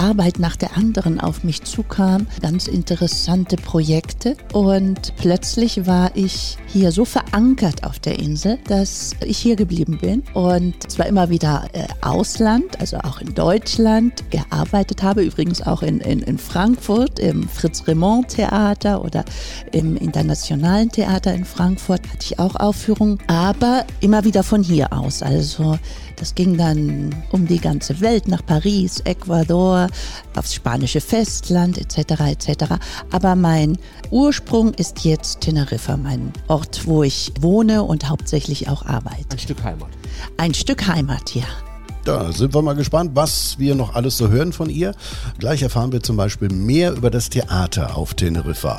Arbeit 0.01 0.39
nach 0.39 0.57
der 0.57 0.77
anderen 0.77 1.21
auf 1.21 1.45
mich 1.45 1.63
zukam, 1.63 2.27
ganz 2.41 2.67
interessante 2.69 3.57
Projekte. 3.57 4.37
Und 4.53 5.15
plötzlich 5.17 5.87
war 5.87 6.11
ich 6.15 6.57
hier 6.67 6.91
so 6.91 7.05
verankert 7.05 7.85
auf 7.85 7.99
der 7.99 8.19
Insel, 8.19 8.59
dass 8.67 9.15
ich 9.25 9.39
hier 9.39 9.57
geblieben 9.57 9.99
bin. 10.01 10.23
Und 10.33 10.91
zwar 10.91 11.07
immer 11.07 11.29
wieder 11.29 11.69
äh, 11.73 11.87
Ausland, 12.01 12.81
also 12.81 12.99
auch 12.99 13.21
in 13.21 13.35
Deutschland 13.35 14.31
gearbeitet 14.31 15.03
habe, 15.03 15.23
übrigens 15.23 15.61
auch 15.63 15.83
in, 15.83 16.01
in, 16.01 16.23
in 16.23 16.39
Frankfurt 16.39 17.19
im 17.19 17.47
Fritz 17.49 17.87
Remond 17.87 18.29
Theater 18.29 19.05
oder 19.05 19.25
im 19.73 19.97
Internationalen 19.97 20.91
Theater 20.91 21.35
in 21.35 21.45
Frankfurt 21.45 22.01
hatte 22.09 22.23
ich 22.23 22.39
auch 22.39 22.57
Aufführungen, 22.57 23.19
aber 23.27 23.85
immer 24.01 24.25
wieder 24.25 24.43
von 24.43 24.63
hier 24.63 24.93
aus, 24.93 25.10
also 25.23 25.79
das 26.17 26.35
ging 26.35 26.57
dann 26.57 27.15
um 27.33 27.47
die 27.47 27.59
ganze 27.59 28.01
Welt, 28.01 28.29
nach 28.29 28.45
Paris, 28.45 29.01
Ecuador, 29.05 29.89
aufs 30.37 30.55
spanische 30.55 31.01
Festland 31.01 31.79
etc. 31.79 32.21
etc. 32.21 32.75
Aber 33.11 33.35
mein 33.35 33.79
Ursprung 34.11 34.75
ist 34.75 35.05
jetzt 35.05 35.41
Teneriffa, 35.41 35.97
mein 35.97 36.33
Ort, 36.49 36.87
wo 36.87 37.03
ich 37.03 37.33
wohne 37.41 37.83
und 37.83 38.09
hauptsächlich 38.09 38.69
auch 38.69 38.87
arbeite. 38.87 39.27
Ein 39.31 39.39
Stück 39.39 39.65
Heimat. 39.65 39.89
Ein 40.37 40.55
Stück 40.55 40.87
Heimat, 40.87 41.35
ja. 41.35 41.45
Da 42.05 42.33
sind 42.33 42.55
wir 42.55 42.63
mal 42.63 42.75
gespannt, 42.75 43.13
was 43.15 43.59
wir 43.59 43.75
noch 43.75 43.95
alles 43.95 44.17
so 44.17 44.29
hören 44.29 44.53
von 44.53 44.71
ihr. 44.71 44.95
Gleich 45.39 45.63
erfahren 45.63 45.93
wir 45.93 46.03
zum 46.03 46.17
Beispiel 46.17 46.49
mehr 46.49 46.93
über 46.93 47.11
das 47.11 47.29
Theater 47.29 47.97
auf 47.97 48.15
Teneriffa. 48.15 48.79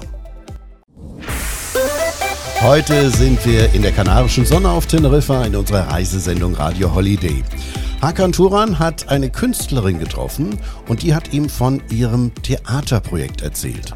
Heute 2.63 3.09
sind 3.09 3.43
wir 3.43 3.73
in 3.73 3.81
der 3.81 3.91
kanarischen 3.91 4.45
Sonne 4.45 4.69
auf 4.69 4.85
Teneriffa 4.85 5.43
in 5.45 5.55
unserer 5.55 5.87
Reisesendung 5.87 6.53
Radio 6.53 6.93
Holiday. 6.93 7.43
Hakan 8.03 8.33
Turan 8.33 8.77
hat 8.77 9.09
eine 9.09 9.31
Künstlerin 9.31 9.97
getroffen 9.97 10.59
und 10.87 11.01
die 11.01 11.15
hat 11.15 11.33
ihm 11.33 11.49
von 11.49 11.81
ihrem 11.89 12.31
Theaterprojekt 12.35 13.41
erzählt. 13.41 13.95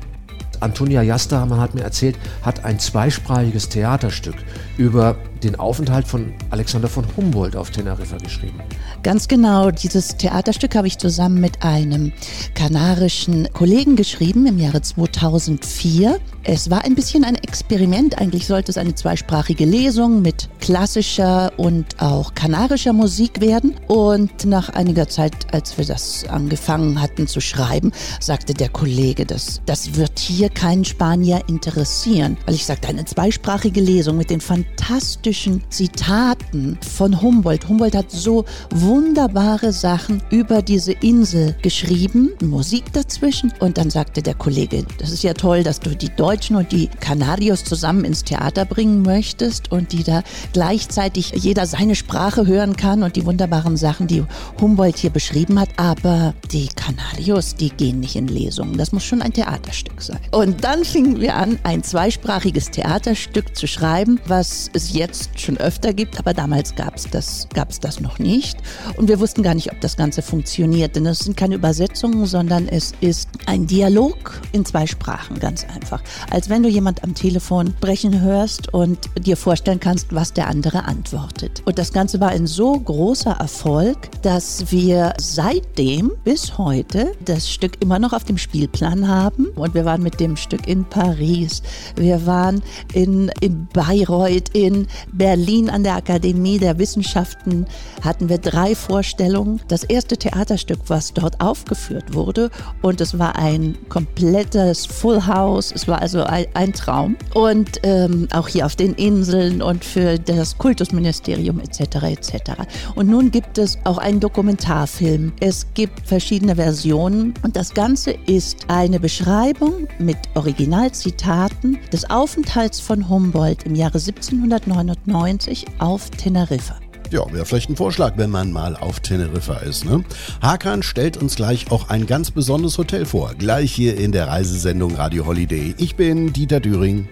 Antonia 0.61 1.03
Jasterhammer 1.03 1.59
hat 1.59 1.75
mir 1.75 1.83
erzählt, 1.83 2.17
hat 2.41 2.65
ein 2.65 2.79
zweisprachiges 2.79 3.69
Theaterstück 3.69 4.35
über 4.77 5.15
den 5.43 5.57
Aufenthalt 5.57 6.07
von 6.07 6.33
Alexander 6.49 6.87
von 6.87 7.05
Humboldt 7.15 7.55
auf 7.55 7.69
Teneriffa 7.69 8.17
geschrieben. 8.17 8.59
Ganz 9.03 9.27
genau, 9.27 9.71
dieses 9.71 10.17
Theaterstück 10.17 10.75
habe 10.75 10.87
ich 10.87 10.97
zusammen 10.97 11.39
mit 11.39 11.63
einem 11.63 12.11
kanarischen 12.55 13.47
Kollegen 13.53 13.95
geschrieben 13.95 14.47
im 14.47 14.57
Jahre 14.57 14.81
2004. 14.81 16.19
Es 16.43 16.69
war 16.69 16.83
ein 16.83 16.95
bisschen 16.95 17.23
ein 17.23 17.35
Experiment. 17.35 18.19
Eigentlich 18.19 18.47
sollte 18.47 18.71
es 18.71 18.77
eine 18.77 18.95
zweisprachige 18.95 19.65
Lesung 19.65 20.21
mit 20.21 20.49
klassischer 20.59 21.51
und 21.57 22.01
auch 22.01 22.33
kanarischer 22.33 22.93
Musik 22.93 23.41
werden. 23.41 23.75
Und 23.87 24.45
nach 24.45 24.69
einiger 24.69 25.07
Zeit, 25.07 25.53
als 25.53 25.77
wir 25.77 25.85
das 25.85 26.25
angefangen 26.27 27.01
hatten 27.01 27.27
zu 27.27 27.41
schreiben, 27.41 27.91
sagte 28.19 28.53
der 28.53 28.69
Kollege, 28.69 29.25
das, 29.25 29.61
das 29.65 29.95
wird 29.95 30.17
hier 30.19 30.49
keinen 30.49 30.85
Spanier 30.85 31.41
interessieren. 31.47 32.37
Weil 32.45 32.55
ich 32.55 32.65
sagte, 32.65 32.87
eine 32.87 33.05
zweisprachige 33.05 33.81
Lesung 33.81 34.17
mit 34.17 34.29
den 34.29 34.41
fantastischen 34.85 35.63
Zitaten 35.69 36.77
von 36.81 37.21
Humboldt. 37.21 37.67
Humboldt 37.67 37.95
hat 37.95 38.11
so 38.11 38.45
wunderbare 38.69 39.71
Sachen 39.71 40.21
über 40.29 40.61
diese 40.61 40.91
Insel 40.93 41.55
geschrieben, 41.61 42.31
Musik 42.41 42.93
dazwischen. 42.93 43.51
Und 43.59 43.77
dann 43.77 43.89
sagte 43.89 44.21
der 44.21 44.35
Kollege, 44.35 44.85
das 44.99 45.11
ist 45.11 45.23
ja 45.23 45.33
toll, 45.33 45.63
dass 45.63 45.79
du 45.79 45.95
die 45.95 46.09
Deutschen 46.15 46.55
und 46.55 46.71
die 46.71 46.87
Kanarios 46.99 47.63
zusammen 47.63 48.05
ins 48.05 48.23
Theater 48.23 48.65
bringen 48.65 49.01
möchtest 49.01 49.71
und 49.71 49.91
die 49.91 50.03
da 50.03 50.21
gleichzeitig 50.53 51.31
jeder 51.35 51.65
seine 51.65 51.95
Sprache 51.95 52.45
hören 52.45 52.75
kann 52.75 53.03
und 53.03 53.15
die 53.15 53.25
wunderbaren 53.25 53.77
Sachen, 53.77 54.07
die 54.07 54.23
Humboldt 54.61 54.97
hier 54.97 55.09
beschrieben 55.09 55.59
hat. 55.59 55.69
Aber 55.77 56.33
die 56.51 56.67
Kanarios, 56.67 57.55
die 57.55 57.69
gehen 57.69 57.99
nicht 57.99 58.15
in 58.15 58.27
Lesungen. 58.27 58.77
Das 58.77 58.91
muss 58.91 59.03
schon 59.03 59.21
ein 59.21 59.33
Theaterstück 59.33 60.01
sein. 60.01 60.19
Und 60.31 60.63
dann 60.63 60.85
fingen 60.85 61.19
wir 61.19 61.35
an, 61.35 61.57
ein 61.63 61.83
zweisprachiges 61.83 62.71
Theaterstück 62.71 63.55
zu 63.55 63.67
schreiben, 63.67 64.19
was 64.27 64.54
es 64.73 64.93
jetzt 64.93 65.39
schon 65.39 65.57
öfter 65.57 65.93
gibt, 65.93 66.19
aber 66.19 66.33
damals 66.33 66.75
gab 66.75 66.95
es 66.95 67.09
das, 67.09 67.47
gab's 67.53 67.79
das 67.79 67.99
noch 67.99 68.19
nicht. 68.19 68.57
Und 68.97 69.07
wir 69.07 69.19
wussten 69.19 69.43
gar 69.43 69.55
nicht, 69.55 69.71
ob 69.71 69.79
das 69.81 69.97
Ganze 69.97 70.21
funktioniert, 70.21 70.95
denn 70.95 71.05
es 71.05 71.19
sind 71.19 71.37
keine 71.37 71.55
Übersetzungen, 71.55 72.25
sondern 72.25 72.67
es 72.67 72.93
ist 73.01 73.29
ein 73.45 73.67
Dialog 73.67 74.41
in 74.51 74.65
zwei 74.65 74.85
Sprachen, 74.87 75.39
ganz 75.39 75.65
einfach. 75.73 76.01
Als 76.29 76.49
wenn 76.49 76.63
du 76.63 76.69
jemand 76.69 77.03
am 77.03 77.13
Telefon 77.15 77.73
sprechen 77.77 78.21
hörst 78.21 78.73
und 78.73 78.97
dir 79.17 79.37
vorstellen 79.37 79.79
kannst, 79.79 80.13
was 80.13 80.33
der 80.33 80.47
andere 80.47 80.85
antwortet. 80.85 81.61
Und 81.65 81.77
das 81.77 81.93
Ganze 81.93 82.19
war 82.19 82.29
ein 82.29 82.47
so 82.47 82.79
großer 82.79 83.31
Erfolg, 83.31 84.09
dass 84.21 84.71
wir 84.71 85.13
seitdem 85.19 86.11
bis 86.23 86.57
heute 86.57 87.11
das 87.23 87.49
Stück 87.49 87.81
immer 87.81 87.99
noch 87.99 88.13
auf 88.13 88.23
dem 88.23 88.37
Spielplan 88.37 89.07
haben. 89.07 89.47
Und 89.55 89.75
wir 89.75 89.85
waren 89.85 90.01
mit 90.01 90.19
dem 90.19 90.35
Stück 90.35 90.67
in 90.67 90.85
Paris, 90.85 91.61
wir 91.95 92.25
waren 92.25 92.63
in, 92.93 93.31
in 93.39 93.67
Bayreuth, 93.71 94.44
Und 94.45 94.55
in 94.55 94.87
Berlin 95.11 95.69
an 95.69 95.83
der 95.83 95.95
Akademie 95.95 96.59
der 96.59 96.77
Wissenschaften 96.77 97.65
hatten 98.01 98.29
wir 98.29 98.37
drei 98.37 98.75
Vorstellungen. 98.75 99.61
Das 99.67 99.83
erste 99.83 100.17
Theaterstück, 100.17 100.79
was 100.87 101.13
dort 101.13 101.41
aufgeführt 101.41 102.13
wurde, 102.13 102.51
und 102.81 103.01
es 103.01 103.17
war 103.17 103.37
ein 103.37 103.77
komplettes 103.89 104.85
Full 104.85 105.25
House. 105.25 105.71
Es 105.73 105.87
war 105.87 106.01
also 106.01 106.23
ein, 106.23 106.73
Traum. 106.73 107.15
Und 107.33 107.79
ähm, 107.83 108.27
auch 108.31 108.47
hier 108.47 108.65
auf 108.65 108.75
den 108.75 108.93
Inseln 108.95 109.61
und 109.61 109.85
für 109.85 110.19
das 110.19 110.57
Kultusministerium 110.57 111.59
etc. 111.59 112.03
etc. 112.03 112.51
Und 112.95 113.07
nun 113.07 113.31
gibt 113.31 113.57
es 113.57 113.77
auch 113.83 113.97
einen 113.97 114.19
Dokumentarfilm. 114.19 115.33
Es 115.39 115.67
gibt 115.73 116.07
verschiedene 116.07 116.55
Versionen 116.55 117.33
und 117.43 117.55
das 117.55 117.73
Ganze 117.73 118.11
ist 118.11 118.65
eine 118.67 118.99
Beschreibung 118.99 119.87
mit 119.99 120.17
Originalzitaten 120.35 121.79
des 121.93 122.09
Aufenthalts 122.09 122.79
von 122.79 123.07
Humboldt 123.09 123.63
im 123.63 123.75
Jahre 123.75 123.99
1799 124.43 125.65
auf 125.79 126.09
Teneriffa. 126.11 126.75
Ja, 127.11 127.21
wäre 127.31 127.45
vielleicht 127.45 127.69
ein 127.69 127.75
Vorschlag, 127.75 128.13
wenn 128.17 128.29
man 128.29 128.51
mal 128.51 128.75
auf 128.75 128.99
Teneriffa 128.99 129.57
ist. 129.57 129.85
Ne? 129.85 130.03
Hakan 130.41 130.83
stellt 130.83 131.17
uns 131.17 131.35
gleich 131.35 131.71
auch 131.71 131.89
ein 131.89 132.07
ganz 132.07 132.31
besonderes 132.31 132.77
Hotel 132.77 133.05
vor. 133.05 133.33
Gleich 133.37 133.71
hier 133.71 133.97
in 133.97 134.11
der 134.11 134.27
Reisesendung 134.27 134.95
Radio 134.95 135.25
Holiday. 135.25 135.75
Ich 135.77 135.95
bin 135.95 136.33
Dieter 136.33 136.59
Düring. 136.59 137.07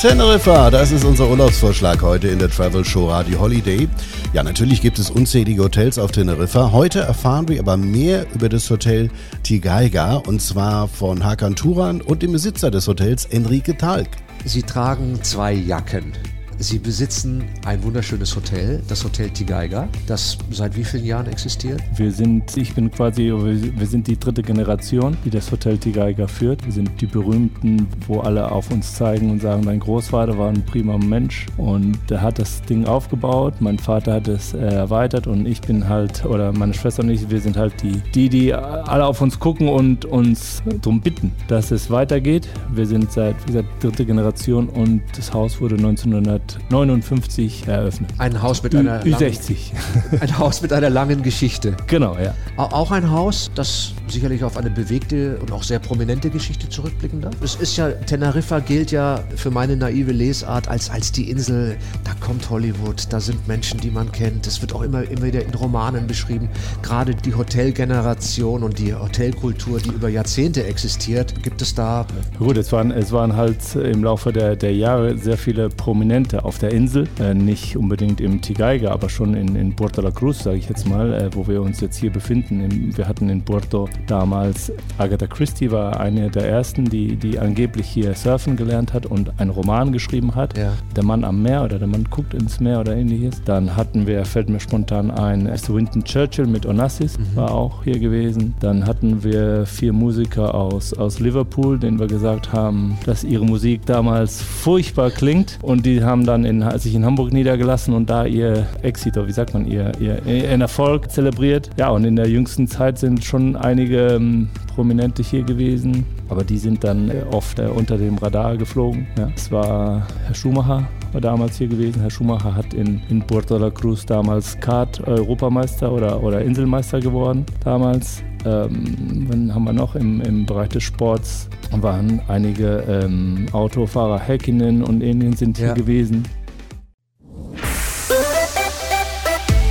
Teneriffa, 0.00 0.70
das 0.70 0.92
ist 0.92 1.04
unser 1.04 1.28
Urlaubsvorschlag 1.28 2.02
heute 2.02 2.28
in 2.28 2.38
der 2.38 2.50
Travel 2.50 2.84
Show 2.84 3.08
Radio 3.08 3.40
Holiday. 3.40 3.88
Ja, 4.32 4.42
natürlich 4.42 4.82
gibt 4.82 4.98
es 4.98 5.10
unzählige 5.10 5.64
Hotels 5.64 5.98
auf 5.98 6.12
Teneriffa. 6.12 6.70
Heute 6.70 7.00
erfahren 7.00 7.48
wir 7.48 7.58
aber 7.58 7.76
mehr 7.76 8.26
über 8.34 8.48
das 8.48 8.68
Hotel 8.70 9.10
Tigaiga 9.42 10.16
und 10.16 10.42
zwar 10.42 10.86
von 10.86 11.24
Hakan 11.24 11.56
Turan 11.56 12.02
und 12.02 12.22
dem 12.22 12.32
Besitzer 12.32 12.70
des 12.70 12.86
Hotels 12.86 13.24
Enrique 13.24 13.76
Talk. 13.76 14.08
Sie 14.44 14.62
tragen 14.62 15.22
zwei 15.22 15.52
Jacken. 15.52 16.12
Sie 16.58 16.78
besitzen 16.78 17.44
ein 17.66 17.82
wunderschönes 17.82 18.34
Hotel, 18.34 18.82
das 18.88 19.04
Hotel 19.04 19.28
Tigaiga, 19.28 19.88
das 20.06 20.38
seit 20.50 20.74
wie 20.74 20.84
vielen 20.84 21.04
Jahren 21.04 21.26
existiert? 21.26 21.82
Wir 21.96 22.10
sind, 22.10 22.56
ich 22.56 22.74
bin 22.74 22.90
quasi, 22.90 23.30
wir 23.30 23.86
sind 23.86 24.06
die 24.06 24.18
dritte 24.18 24.42
Generation, 24.42 25.18
die 25.24 25.30
das 25.30 25.52
Hotel 25.52 25.76
Tigaiga 25.76 26.26
führt. 26.26 26.64
Wir 26.64 26.72
sind 26.72 26.98
die 27.00 27.06
berühmten, 27.06 27.86
wo 28.06 28.20
alle 28.20 28.50
auf 28.50 28.70
uns 28.70 28.94
zeigen 28.94 29.30
und 29.30 29.42
sagen, 29.42 29.64
mein 29.66 29.80
Großvater 29.80 30.38
war 30.38 30.48
ein 30.48 30.64
prima 30.64 30.96
Mensch 30.96 31.44
und 31.58 31.98
der 32.08 32.22
hat 32.22 32.38
das 32.38 32.62
Ding 32.62 32.86
aufgebaut. 32.86 33.54
Mein 33.60 33.78
Vater 33.78 34.14
hat 34.14 34.26
es 34.26 34.54
äh, 34.54 34.58
erweitert 34.58 35.26
und 35.26 35.46
ich 35.46 35.60
bin 35.60 35.86
halt, 35.86 36.24
oder 36.24 36.52
meine 36.52 36.72
Schwester 36.72 37.02
und 37.02 37.10
ich, 37.10 37.28
wir 37.28 37.40
sind 37.40 37.58
halt 37.58 37.74
die, 37.82 38.00
die, 38.14 38.30
die 38.30 38.54
alle 38.54 39.04
auf 39.04 39.20
uns 39.20 39.38
gucken 39.38 39.68
und 39.68 40.06
uns 40.06 40.62
darum 40.80 41.02
bitten, 41.02 41.32
dass 41.48 41.70
es 41.70 41.90
weitergeht. 41.90 42.48
Wir 42.72 42.86
sind 42.86 43.12
seit, 43.12 43.36
wie 43.42 43.52
gesagt, 43.52 43.84
dritte 43.84 44.06
Generation 44.06 44.68
und 44.68 45.02
das 45.16 45.34
Haus 45.34 45.60
wurde 45.60 45.74
1900 45.74 46.45
1959 46.54 47.66
eröffnet. 47.66 48.10
Ein 48.18 48.42
Haus 48.42 48.62
mit 48.62 48.74
einer 48.74 49.04
Ü 49.04 49.12
60. 49.12 49.72
ein 50.20 50.38
Haus 50.38 50.62
mit 50.62 50.72
einer 50.72 50.90
langen 50.90 51.22
Geschichte. 51.22 51.76
Genau, 51.86 52.16
ja. 52.18 52.34
Auch 52.56 52.90
ein 52.90 53.10
Haus, 53.10 53.50
das 53.54 53.92
sicherlich 54.08 54.44
auf 54.44 54.56
eine 54.56 54.70
bewegte 54.70 55.38
und 55.38 55.52
auch 55.52 55.62
sehr 55.62 55.78
prominente 55.78 56.30
Geschichte 56.30 56.68
zurückblicken 56.68 57.20
darf. 57.20 57.34
Es 57.42 57.56
ist 57.56 57.76
ja, 57.76 57.90
Teneriffa 57.90 58.60
gilt 58.60 58.90
ja 58.90 59.20
für 59.36 59.50
meine 59.50 59.76
naive 59.76 60.12
Lesart 60.12 60.68
als, 60.68 60.90
als 60.90 61.12
die 61.12 61.30
Insel, 61.30 61.76
da 62.04 62.12
kommt 62.24 62.48
Hollywood, 62.50 63.06
da 63.10 63.20
sind 63.20 63.46
Menschen, 63.48 63.80
die 63.80 63.90
man 63.90 64.10
kennt. 64.12 64.46
Es 64.46 64.60
wird 64.60 64.74
auch 64.74 64.82
immer, 64.82 65.02
immer 65.02 65.22
wieder 65.22 65.44
in 65.44 65.54
Romanen 65.54 66.06
beschrieben. 66.06 66.48
Gerade 66.82 67.14
die 67.14 67.34
Hotelgeneration 67.34 68.62
und 68.62 68.78
die 68.78 68.94
Hotelkultur, 68.94 69.80
die 69.80 69.90
über 69.90 70.08
Jahrzehnte 70.08 70.64
existiert, 70.64 71.42
gibt 71.42 71.62
es 71.62 71.74
da. 71.74 72.06
Gut, 72.38 72.56
es 72.56 72.72
waren, 72.72 72.90
es 72.90 73.12
waren 73.12 73.34
halt 73.34 73.74
im 73.74 74.04
Laufe 74.04 74.32
der, 74.32 74.56
der 74.56 74.74
Jahre 74.74 75.16
sehr 75.18 75.38
viele 75.38 75.68
prominente 75.68 76.35
Städte 76.36 76.44
auf 76.44 76.58
der 76.58 76.72
Insel, 76.72 77.08
äh, 77.20 77.34
nicht 77.34 77.76
unbedingt 77.76 78.20
im 78.20 78.40
Tigaiga, 78.40 78.90
aber 78.90 79.08
schon 79.08 79.34
in, 79.34 79.56
in 79.56 79.74
Puerto 79.74 80.00
La 80.00 80.10
Cruz, 80.10 80.42
sage 80.42 80.58
ich 80.58 80.68
jetzt 80.68 80.88
mal, 80.88 81.12
äh, 81.12 81.30
wo 81.34 81.46
wir 81.46 81.62
uns 81.62 81.80
jetzt 81.80 81.96
hier 81.96 82.10
befinden. 82.10 82.92
wir 82.96 83.08
hatten 83.08 83.28
in 83.28 83.42
Puerto 83.42 83.88
damals, 84.06 84.72
Agatha 84.98 85.26
Christie 85.26 85.70
war 85.70 86.00
eine 86.00 86.30
der 86.30 86.48
ersten, 86.48 86.84
die, 86.84 87.16
die 87.16 87.38
angeblich 87.38 87.86
hier 87.86 88.14
surfen 88.14 88.56
gelernt 88.56 88.92
hat 88.92 89.06
und 89.06 89.38
einen 89.38 89.50
Roman 89.50 89.92
geschrieben 89.92 90.34
hat. 90.34 90.56
Ja. 90.56 90.72
Der 90.94 91.04
Mann 91.04 91.24
am 91.24 91.42
Meer 91.42 91.64
oder 91.64 91.78
der 91.78 91.88
Mann 91.88 92.06
guckt 92.10 92.34
ins 92.34 92.60
Meer 92.60 92.80
oder 92.80 92.96
ähnliches. 92.96 93.42
Dann 93.44 93.76
hatten 93.76 94.06
wir, 94.06 94.24
fällt 94.24 94.48
mir 94.48 94.60
spontan 94.60 95.10
ein, 95.10 95.44
Mr. 95.44 95.74
Winston 95.74 96.04
Churchill 96.04 96.46
mit 96.46 96.66
Onassis 96.66 97.18
mhm. 97.18 97.36
war 97.36 97.52
auch 97.52 97.84
hier 97.84 97.98
gewesen. 97.98 98.54
Dann 98.60 98.86
hatten 98.86 99.22
wir 99.22 99.66
vier 99.66 99.92
Musiker 99.92 100.54
aus, 100.54 100.92
aus 100.92 101.20
Liverpool, 101.20 101.78
denen 101.78 101.98
wir 101.98 102.06
gesagt 102.06 102.52
haben, 102.52 102.98
dass 103.06 103.24
ihre 103.24 103.44
Musik 103.44 103.86
damals 103.86 104.42
furchtbar 104.42 105.10
klingt 105.10 105.58
und 105.62 105.86
die 105.86 106.02
haben 106.02 106.25
dann 106.26 106.44
in, 106.44 106.64
sich 106.78 106.94
in 106.94 107.04
Hamburg 107.04 107.32
niedergelassen 107.32 107.94
und 107.94 108.10
da 108.10 108.26
ihr 108.26 108.66
Exit, 108.82 109.16
wie 109.16 109.32
sagt 109.32 109.54
man, 109.54 109.66
ihr, 109.66 109.92
ihr, 110.00 110.24
ihren 110.26 110.60
Erfolg 110.60 111.10
zelebriert. 111.10 111.70
Ja, 111.78 111.90
und 111.90 112.04
in 112.04 112.16
der 112.16 112.28
jüngsten 112.28 112.66
Zeit 112.66 112.98
sind 112.98 113.24
schon 113.24 113.56
einige 113.56 114.14
ähm, 114.14 114.48
Prominente 114.74 115.22
hier 115.22 115.42
gewesen, 115.42 116.04
aber 116.28 116.44
die 116.44 116.58
sind 116.58 116.84
dann 116.84 117.10
äh, 117.10 117.22
oft 117.30 117.58
äh, 117.58 117.66
unter 117.66 117.96
dem 117.96 118.18
Radar 118.18 118.56
geflogen. 118.56 119.06
Ja. 119.18 119.30
Es 119.34 119.50
war 119.50 120.06
Herr 120.26 120.34
Schumacher, 120.34 120.86
war 121.12 121.20
damals 121.20 121.56
hier 121.56 121.68
gewesen. 121.68 122.00
Herr 122.00 122.10
Schumacher 122.10 122.54
hat 122.54 122.74
in, 122.74 123.00
in 123.08 123.22
Puerto 123.26 123.56
La 123.56 123.70
Cruz 123.70 124.04
damals 124.04 124.58
Kart-Europameister 124.60 125.90
oder, 125.90 126.22
oder 126.22 126.42
Inselmeister 126.42 127.00
geworden 127.00 127.46
damals. 127.64 128.22
Ähm, 128.46 129.26
dann 129.28 129.54
haben 129.54 129.64
wir 129.64 129.72
noch 129.72 129.96
im, 129.96 130.20
im 130.20 130.46
Bereich 130.46 130.68
des 130.68 130.84
Sports 130.84 131.48
waren 131.72 132.20
einige 132.28 132.84
ähm, 132.88 133.46
Autofahrer, 133.50 134.20
Häkkinen 134.20 134.84
und 134.84 135.02
ähnlichen 135.02 135.36
sind 135.36 135.58
hier 135.58 135.68
ja. 135.68 135.74
gewesen. 135.74 136.22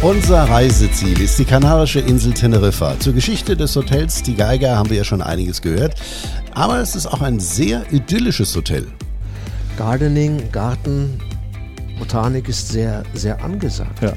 Unser 0.02 0.44
Reiseziel 0.44 1.22
ist 1.22 1.40
die 1.40 1.46
kanarische 1.46 2.02
Insel 2.02 2.34
Teneriffa. 2.34 3.00
Zur 3.00 3.14
Geschichte 3.14 3.56
des 3.56 3.76
Hotels 3.76 4.22
Die 4.22 4.36
Geiger 4.36 4.78
haben 4.78 4.90
wir 4.90 4.98
ja 4.98 5.04
schon 5.06 5.22
einiges 5.22 5.62
gehört, 5.62 5.96
aber 6.54 6.80
es 6.80 6.96
ist 6.96 7.08
auch 7.08 7.22
ein 7.22 7.40
sehr 7.40 7.86
idyllisches 7.92 8.56
Hotel. 8.56 8.86
Gardening, 9.78 10.52
Garten, 10.52 11.18
Botanik 11.98 12.50
ist 12.50 12.68
sehr, 12.68 13.04
sehr 13.14 13.42
angesagt. 13.44 14.02
Ja. 14.02 14.14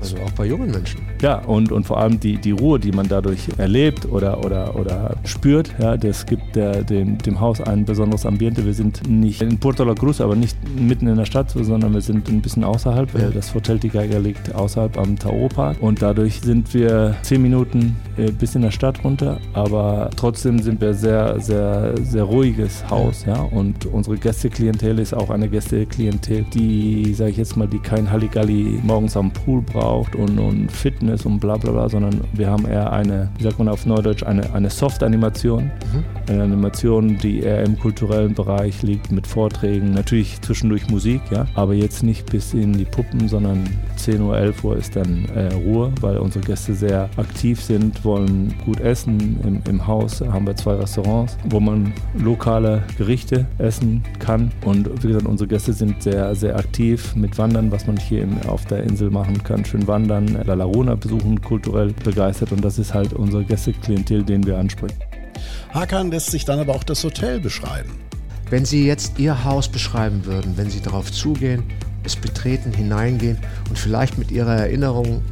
Also 0.00 0.16
auch 0.16 0.30
bei 0.32 0.46
jungen 0.46 0.70
Menschen. 0.72 1.11
Ja, 1.22 1.38
und, 1.38 1.70
und 1.70 1.86
vor 1.86 1.98
allem 1.98 2.18
die, 2.18 2.36
die 2.36 2.50
Ruhe, 2.50 2.80
die 2.80 2.90
man 2.90 3.06
dadurch 3.06 3.48
erlebt 3.56 4.10
oder, 4.10 4.44
oder, 4.44 4.74
oder 4.74 5.14
spürt, 5.22 5.72
ja, 5.78 5.96
das 5.96 6.26
gibt 6.26 6.56
der, 6.56 6.82
dem, 6.82 7.16
dem 7.18 7.38
Haus 7.38 7.60
ein 7.60 7.84
besonderes 7.84 8.26
Ambiente. 8.26 8.66
Wir 8.66 8.74
sind 8.74 9.08
nicht 9.08 9.40
in 9.40 9.56
Puerto 9.58 9.84
La 9.84 9.94
Cruz, 9.94 10.20
aber 10.20 10.34
nicht 10.34 10.56
mitten 10.76 11.06
in 11.06 11.16
der 11.16 11.24
Stadt, 11.24 11.50
sondern 11.50 11.94
wir 11.94 12.00
sind 12.00 12.28
ein 12.28 12.42
bisschen 12.42 12.64
außerhalb. 12.64 13.08
Das 13.34 13.54
Hotel 13.54 13.78
Tigaiga 13.78 14.18
liegt 14.18 14.52
außerhalb 14.52 14.98
am 14.98 15.16
Tao 15.16 15.48
Park 15.48 15.76
und 15.80 16.02
dadurch 16.02 16.40
sind 16.40 16.74
wir 16.74 17.14
zehn 17.22 17.40
Minuten 17.40 17.94
äh, 18.16 18.32
bis 18.32 18.56
in 18.56 18.62
der 18.62 18.72
Stadt 18.72 19.04
runter, 19.04 19.38
aber 19.52 20.10
trotzdem 20.16 20.58
sind 20.58 20.80
wir 20.80 20.92
sehr, 20.92 21.38
sehr, 21.38 21.94
sehr 22.02 22.24
ruhiges 22.24 22.88
Haus. 22.90 23.24
Ja. 23.26 23.36
ja? 23.36 23.42
Und 23.42 23.86
unsere 23.86 24.16
Gästeklientel 24.16 24.98
ist 24.98 25.14
auch 25.14 25.30
eine 25.30 25.48
Gästeklientel, 25.48 26.44
die, 26.52 27.14
sage 27.14 27.30
ich 27.30 27.36
jetzt 27.36 27.56
mal, 27.56 27.68
die 27.68 27.78
kein 27.78 28.10
Halligalli 28.10 28.80
morgens 28.82 29.16
am 29.16 29.30
Pool 29.30 29.62
braucht 29.62 30.16
und, 30.16 30.38
und 30.40 30.72
Fitness 30.72 31.11
ist 31.12 31.26
und 31.26 31.40
bla 31.40 31.56
bla 31.56 31.72
bla, 31.72 31.88
sondern 31.88 32.20
wir 32.32 32.50
haben 32.50 32.66
eher 32.66 32.92
eine, 32.92 33.28
wie 33.38 33.44
sagt 33.44 33.58
man 33.58 33.68
auf 33.68 33.86
Neudeutsch, 33.86 34.22
eine, 34.22 34.52
eine 34.52 34.70
Soft-Animation. 34.70 35.64
Mhm. 35.64 36.04
Eine 36.28 36.42
Animation, 36.44 37.18
die 37.18 37.40
eher 37.40 37.64
im 37.64 37.78
kulturellen 37.78 38.34
Bereich 38.34 38.82
liegt 38.82 39.10
mit 39.12 39.26
Vorträgen, 39.26 39.92
natürlich 39.92 40.40
zwischendurch 40.40 40.88
Musik, 40.88 41.20
ja, 41.30 41.46
aber 41.54 41.74
jetzt 41.74 42.02
nicht 42.02 42.30
bis 42.30 42.54
in 42.54 42.72
die 42.72 42.84
Puppen, 42.84 43.28
sondern 43.28 43.68
10 43.96 44.20
Uhr, 44.20 44.36
11 44.36 44.64
Uhr 44.64 44.76
ist 44.76 44.96
dann 44.96 45.26
äh, 45.34 45.52
Ruhe, 45.54 45.92
weil 46.00 46.18
unsere 46.18 46.44
Gäste 46.44 46.74
sehr 46.74 47.08
aktiv 47.16 47.60
sind, 47.60 48.04
wollen 48.04 48.54
gut 48.64 48.80
essen. 48.80 49.38
Im, 49.44 49.62
Im 49.68 49.86
Haus 49.86 50.20
haben 50.20 50.46
wir 50.46 50.56
zwei 50.56 50.74
Restaurants, 50.74 51.36
wo 51.48 51.60
man 51.60 51.92
lokale 52.18 52.82
Gerichte 52.98 53.46
essen 53.58 54.02
kann. 54.18 54.50
Und 54.64 54.88
wie 55.02 55.08
gesagt, 55.08 55.26
unsere 55.26 55.48
Gäste 55.48 55.72
sind 55.72 56.02
sehr, 56.02 56.34
sehr 56.34 56.56
aktiv 56.56 57.14
mit 57.14 57.38
Wandern, 57.38 57.70
was 57.70 57.86
man 57.86 57.96
hier 57.96 58.22
im, 58.22 58.38
auf 58.48 58.64
der 58.66 58.84
Insel 58.84 59.10
machen 59.10 59.42
kann. 59.42 59.64
Schön 59.64 59.86
wandern, 59.86 60.38
La 60.44 60.54
Laruna 60.54 60.94
besuchen, 61.02 61.40
kulturell 61.40 61.92
begeistert 62.04 62.52
und 62.52 62.64
das 62.64 62.78
ist 62.78 62.94
halt 62.94 63.12
unser 63.12 63.44
Gästeklientel, 63.44 64.24
den 64.24 64.46
wir 64.46 64.58
ansprechen. 64.58 64.98
Hakan 65.74 66.10
lässt 66.10 66.30
sich 66.30 66.44
dann 66.44 66.58
aber 66.58 66.74
auch 66.74 66.84
das 66.84 67.02
Hotel 67.04 67.40
beschreiben. 67.40 67.90
Wenn 68.50 68.64
Sie 68.64 68.86
jetzt 68.86 69.18
Ihr 69.18 69.44
Haus 69.44 69.68
beschreiben 69.68 70.24
würden, 70.26 70.56
wenn 70.56 70.70
Sie 70.70 70.80
darauf 70.80 71.10
zugehen, 71.10 71.64
es 72.04 72.16
betreten, 72.16 72.72
hineingehen 72.72 73.38
und 73.68 73.78
vielleicht 73.78 74.18
mit 74.18 74.30
Ihrer 74.30 74.56
Erinnerung 74.56 75.22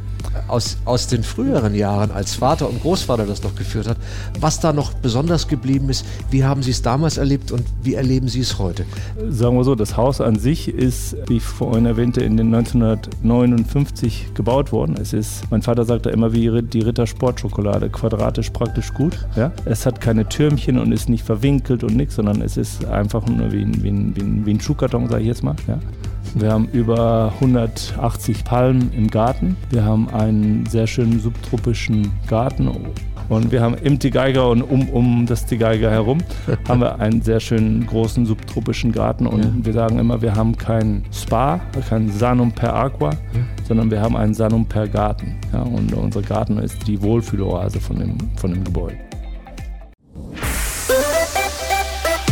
aus, 0.47 0.77
aus 0.85 1.07
den 1.07 1.23
früheren 1.23 1.75
Jahren, 1.75 2.11
als 2.11 2.35
Vater 2.35 2.69
und 2.69 2.81
Großvater 2.81 3.25
das 3.25 3.43
noch 3.43 3.55
geführt 3.55 3.87
hat, 3.87 3.97
was 4.39 4.59
da 4.59 4.73
noch 4.73 4.93
besonders 4.93 5.47
geblieben 5.47 5.89
ist. 5.89 6.05
Wie 6.29 6.43
haben 6.43 6.63
Sie 6.63 6.71
es 6.71 6.81
damals 6.81 7.17
erlebt 7.17 7.51
und 7.51 7.63
wie 7.83 7.95
erleben 7.95 8.27
Sie 8.27 8.41
es 8.41 8.59
heute? 8.59 8.85
Sagen 9.29 9.57
wir 9.57 9.63
so, 9.63 9.75
das 9.75 9.97
Haus 9.97 10.21
an 10.21 10.37
sich 10.37 10.67
ist, 10.67 11.15
wie 11.27 11.37
ich 11.37 11.43
vorhin 11.43 11.85
erwähnte, 11.85 12.21
in 12.21 12.37
den 12.37 12.53
1959 12.53 14.33
gebaut 14.33 14.71
worden. 14.71 14.95
Es 14.99 15.13
ist, 15.13 15.49
mein 15.51 15.61
Vater 15.61 15.85
sagte 15.85 16.09
immer 16.09 16.33
wie 16.33 16.61
die 16.61 16.81
Ritter 16.81 17.07
Sportschokolade, 17.07 17.89
quadratisch 17.89 18.49
praktisch 18.49 18.93
gut. 18.93 19.25
Ja? 19.35 19.51
Es 19.65 19.85
hat 19.85 20.01
keine 20.01 20.27
Türmchen 20.27 20.77
und 20.79 20.91
ist 20.91 21.09
nicht 21.09 21.25
verwinkelt 21.25 21.83
und 21.83 21.95
nichts, 21.95 22.15
sondern 22.15 22.41
es 22.41 22.57
ist 22.57 22.85
einfach 22.85 23.25
nur 23.27 23.51
wie 23.51 23.61
ein, 23.61 23.83
wie 23.83 23.89
ein, 23.89 24.15
wie 24.15 24.21
ein, 24.21 24.45
wie 24.45 24.53
ein 24.53 24.61
Schuhkarton, 24.61 25.07
sage 25.09 25.21
ich 25.21 25.27
jetzt 25.27 25.43
mal. 25.43 25.55
Ja? 25.67 25.79
Wir 26.33 26.51
haben 26.51 26.69
über 26.71 27.33
180 27.35 28.43
Palmen 28.43 28.91
im 28.93 29.09
Garten. 29.09 29.57
Wir 29.69 29.83
haben 29.83 30.09
einen 30.09 30.65
sehr 30.65 30.87
schönen 30.87 31.19
subtropischen 31.19 32.11
Garten. 32.27 32.69
Und 33.29 33.51
wir 33.51 33.61
haben 33.61 33.75
im 33.75 33.97
Tigeiger 33.97 34.49
und 34.49 34.61
um, 34.61 34.89
um 34.89 35.25
das 35.25 35.45
Tigeiger 35.45 35.89
herum 35.89 36.19
haben 36.67 36.81
wir 36.81 36.99
einen 36.99 37.21
sehr 37.21 37.39
schönen 37.39 37.85
großen 37.85 38.25
subtropischen 38.25 38.91
Garten. 38.91 39.27
Und 39.27 39.43
ja. 39.43 39.51
wir 39.55 39.73
sagen 39.73 39.99
immer, 39.99 40.21
wir 40.21 40.35
haben 40.35 40.57
kein 40.57 41.03
Spa, 41.13 41.59
kein 41.89 42.09
Sanum 42.09 42.51
per 42.51 42.75
Aqua, 42.75 43.11
ja. 43.11 43.17
sondern 43.67 43.89
wir 43.89 44.01
haben 44.01 44.17
einen 44.17 44.33
Sanum 44.33 44.65
per 44.65 44.87
Garten. 44.87 45.37
Ja, 45.53 45.61
und 45.61 45.93
unser 45.93 46.21
Garten 46.21 46.57
ist 46.57 46.87
die 46.87 47.01
Wohlfühloase 47.01 47.79
von 47.79 47.99
dem, 47.99 48.17
von 48.35 48.51
dem 48.51 48.63
Gebäude. 48.63 48.97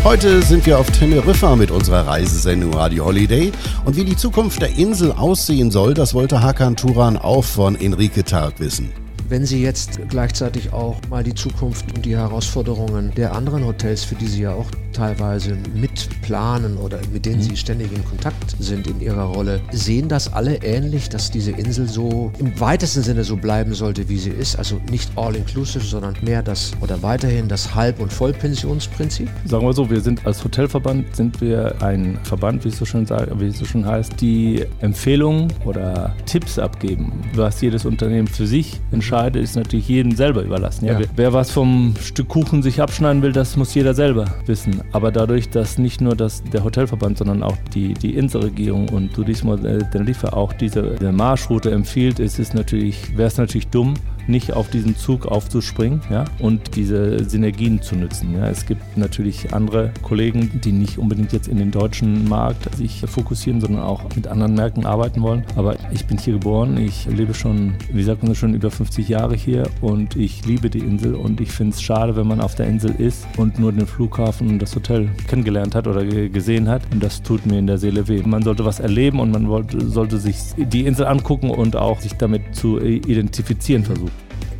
Heute 0.05 0.41
sind 0.41 0.65
wir 0.65 0.79
auf 0.79 0.89
Teneriffa 0.91 1.57
mit 1.57 1.71
unserer 1.71 2.07
Reisesendung 2.07 2.73
Radio 2.73 3.03
Holiday. 3.03 3.51
Und 3.83 3.97
wie 3.97 4.05
die 4.05 4.15
Zukunft 4.15 4.61
der 4.61 4.77
Insel 4.77 5.11
aussehen 5.11 5.71
soll, 5.71 5.93
das 5.93 6.13
wollte 6.13 6.41
Hakan 6.41 6.77
Turan 6.77 7.17
auch 7.17 7.43
von 7.43 7.75
Enrique 7.75 8.23
Targ 8.23 8.61
wissen. 8.61 8.93
Wenn 9.27 9.45
Sie 9.45 9.61
jetzt 9.61 9.99
gleichzeitig 10.07 10.71
auch 10.71 10.95
mal 11.09 11.23
die 11.23 11.35
Zukunft 11.35 11.93
und 11.93 12.05
die 12.05 12.15
Herausforderungen 12.15 13.13
der 13.15 13.35
anderen 13.35 13.65
Hotels, 13.65 14.05
für 14.05 14.15
die 14.15 14.27
Sie 14.27 14.43
ja 14.43 14.53
auch 14.53 14.71
teilweise 14.93 15.57
mitplanen 15.73 16.77
oder 16.77 16.99
mit 17.11 17.25
denen 17.25 17.41
Sie 17.41 17.51
mhm. 17.51 17.55
ständig 17.55 17.91
in 17.91 18.03
Kontakt 18.05 18.55
sind 18.59 18.87
in 18.87 19.01
Ihrer 19.01 19.23
Rolle, 19.23 19.61
sehen 19.71 20.07
das 20.07 20.31
alle 20.31 20.57
ähnlich, 20.63 21.09
dass 21.09 21.31
diese 21.31 21.51
Insel 21.51 21.87
so 21.87 22.31
im 22.39 22.59
weitesten 22.59 23.03
Sinne 23.03 23.23
so 23.23 23.37
bleiben 23.37 23.73
sollte, 23.73 24.09
wie 24.09 24.17
sie 24.17 24.29
ist? 24.29 24.57
Also 24.57 24.79
nicht 24.89 25.11
all-inclusive, 25.15 25.83
sondern 25.83 26.15
mehr 26.21 26.41
das 26.41 26.71
oder 26.81 27.01
weiterhin 27.03 27.47
das 27.47 27.75
Halb- 27.75 27.99
und 27.99 28.11
Vollpensionsprinzip? 28.11 29.29
Sagen 29.45 29.65
wir 29.65 29.73
so, 29.73 29.89
wir 29.89 30.01
sind 30.01 30.25
als 30.25 30.43
Hotelverband 30.43 31.15
sind 31.15 31.39
wir 31.41 31.81
ein 31.81 32.19
Verband, 32.23 32.63
wie 32.65 32.69
es 32.69 32.77
so 32.77 32.85
schön, 32.85 33.07
wie 33.09 33.47
es 33.47 33.59
so 33.59 33.65
schön 33.65 33.85
heißt, 33.85 34.19
die 34.21 34.65
Empfehlungen 34.79 35.51
oder 35.65 36.15
Tipps 36.25 36.57
abgeben, 36.59 37.11
was 37.33 37.61
jedes 37.61 37.85
Unternehmen 37.85 38.27
für 38.27 38.47
sich 38.47 38.79
entscheidet 38.91 39.09
entscheide, 39.09 39.39
ist 39.39 39.55
natürlich 39.55 39.87
jedem 39.87 40.11
selber 40.15 40.43
überlassen. 40.43 40.85
Ja? 40.85 40.99
Ja. 40.99 41.07
Wer 41.15 41.33
was 41.33 41.51
vom 41.51 41.95
Stück 42.01 42.27
Kuchen 42.27 42.61
sich 42.61 42.81
abschneiden 42.81 43.21
will, 43.21 43.31
das 43.31 43.55
muss 43.57 43.73
jeder 43.73 43.93
selber 43.93 44.25
wissen. 44.45 44.81
Aber 44.91 45.11
dadurch, 45.11 45.49
dass 45.49 45.77
nicht 45.77 46.01
nur 46.01 46.15
das, 46.15 46.43
der 46.43 46.63
Hotelverband, 46.63 47.17
sondern 47.19 47.43
auch 47.43 47.57
die, 47.73 47.93
die 47.93 48.15
Inselregierung 48.15 48.89
und 48.89 49.13
Turismo 49.13 49.55
Tenerife 49.55 50.33
auch 50.33 50.53
diese 50.53 50.97
Marschroute 51.11 51.71
empfiehlt, 51.71 52.19
ist 52.19 52.39
es 52.39 52.53
natürlich, 52.53 53.15
wäre 53.15 53.27
es 53.27 53.37
natürlich 53.37 53.67
dumm, 53.67 53.93
nicht 54.27 54.53
auf 54.53 54.69
diesen 54.69 54.95
Zug 54.95 55.25
aufzuspringen 55.25 56.01
ja, 56.09 56.25
und 56.39 56.75
diese 56.75 57.23
Synergien 57.23 57.81
zu 57.81 57.95
nutzen. 57.95 58.35
Ja. 58.35 58.47
Es 58.47 58.65
gibt 58.65 58.97
natürlich 58.97 59.53
andere 59.53 59.91
Kollegen, 60.01 60.61
die 60.63 60.71
nicht 60.71 60.97
unbedingt 60.97 61.33
jetzt 61.33 61.47
in 61.47 61.57
den 61.57 61.71
deutschen 61.71 62.27
Markt 62.27 62.73
sich 62.75 63.01
fokussieren, 63.05 63.61
sondern 63.61 63.83
auch 63.83 64.03
mit 64.15 64.27
anderen 64.27 64.53
Märkten 64.53 64.85
arbeiten 64.85 65.21
wollen. 65.21 65.43
Aber 65.55 65.75
ich 65.91 66.05
bin 66.05 66.17
hier 66.17 66.33
geboren, 66.33 66.77
ich 66.77 67.05
lebe 67.05 67.33
schon, 67.33 67.73
wie 67.91 68.03
sagt 68.03 68.23
man 68.23 68.35
schon, 68.35 68.53
über 68.53 68.71
50 68.71 69.07
Jahre 69.09 69.35
hier 69.35 69.63
und 69.81 70.15
ich 70.15 70.45
liebe 70.45 70.69
die 70.69 70.79
Insel 70.79 71.15
und 71.15 71.41
ich 71.41 71.51
finde 71.51 71.73
es 71.73 71.81
schade, 71.81 72.15
wenn 72.15 72.27
man 72.27 72.41
auf 72.41 72.55
der 72.55 72.67
Insel 72.67 72.91
ist 72.97 73.27
und 73.37 73.59
nur 73.59 73.71
den 73.71 73.87
Flughafen 73.87 74.49
und 74.49 74.59
das 74.59 74.75
Hotel 74.75 75.09
kennengelernt 75.27 75.75
hat 75.75 75.87
oder 75.87 76.05
gesehen 76.05 76.67
hat. 76.67 76.81
Und 76.91 77.03
das 77.03 77.21
tut 77.21 77.45
mir 77.45 77.59
in 77.59 77.67
der 77.67 77.77
Seele 77.77 78.07
weh. 78.07 78.21
Man 78.23 78.43
sollte 78.43 78.65
was 78.65 78.79
erleben 78.79 79.19
und 79.19 79.31
man 79.31 79.67
sollte 79.89 80.17
sich 80.17 80.37
die 80.57 80.85
Insel 80.85 81.07
angucken 81.07 81.49
und 81.49 81.75
auch 81.75 81.99
sich 81.99 82.13
damit 82.13 82.55
zu 82.55 82.79
identifizieren 82.79 83.83
versuchen 83.83 84.11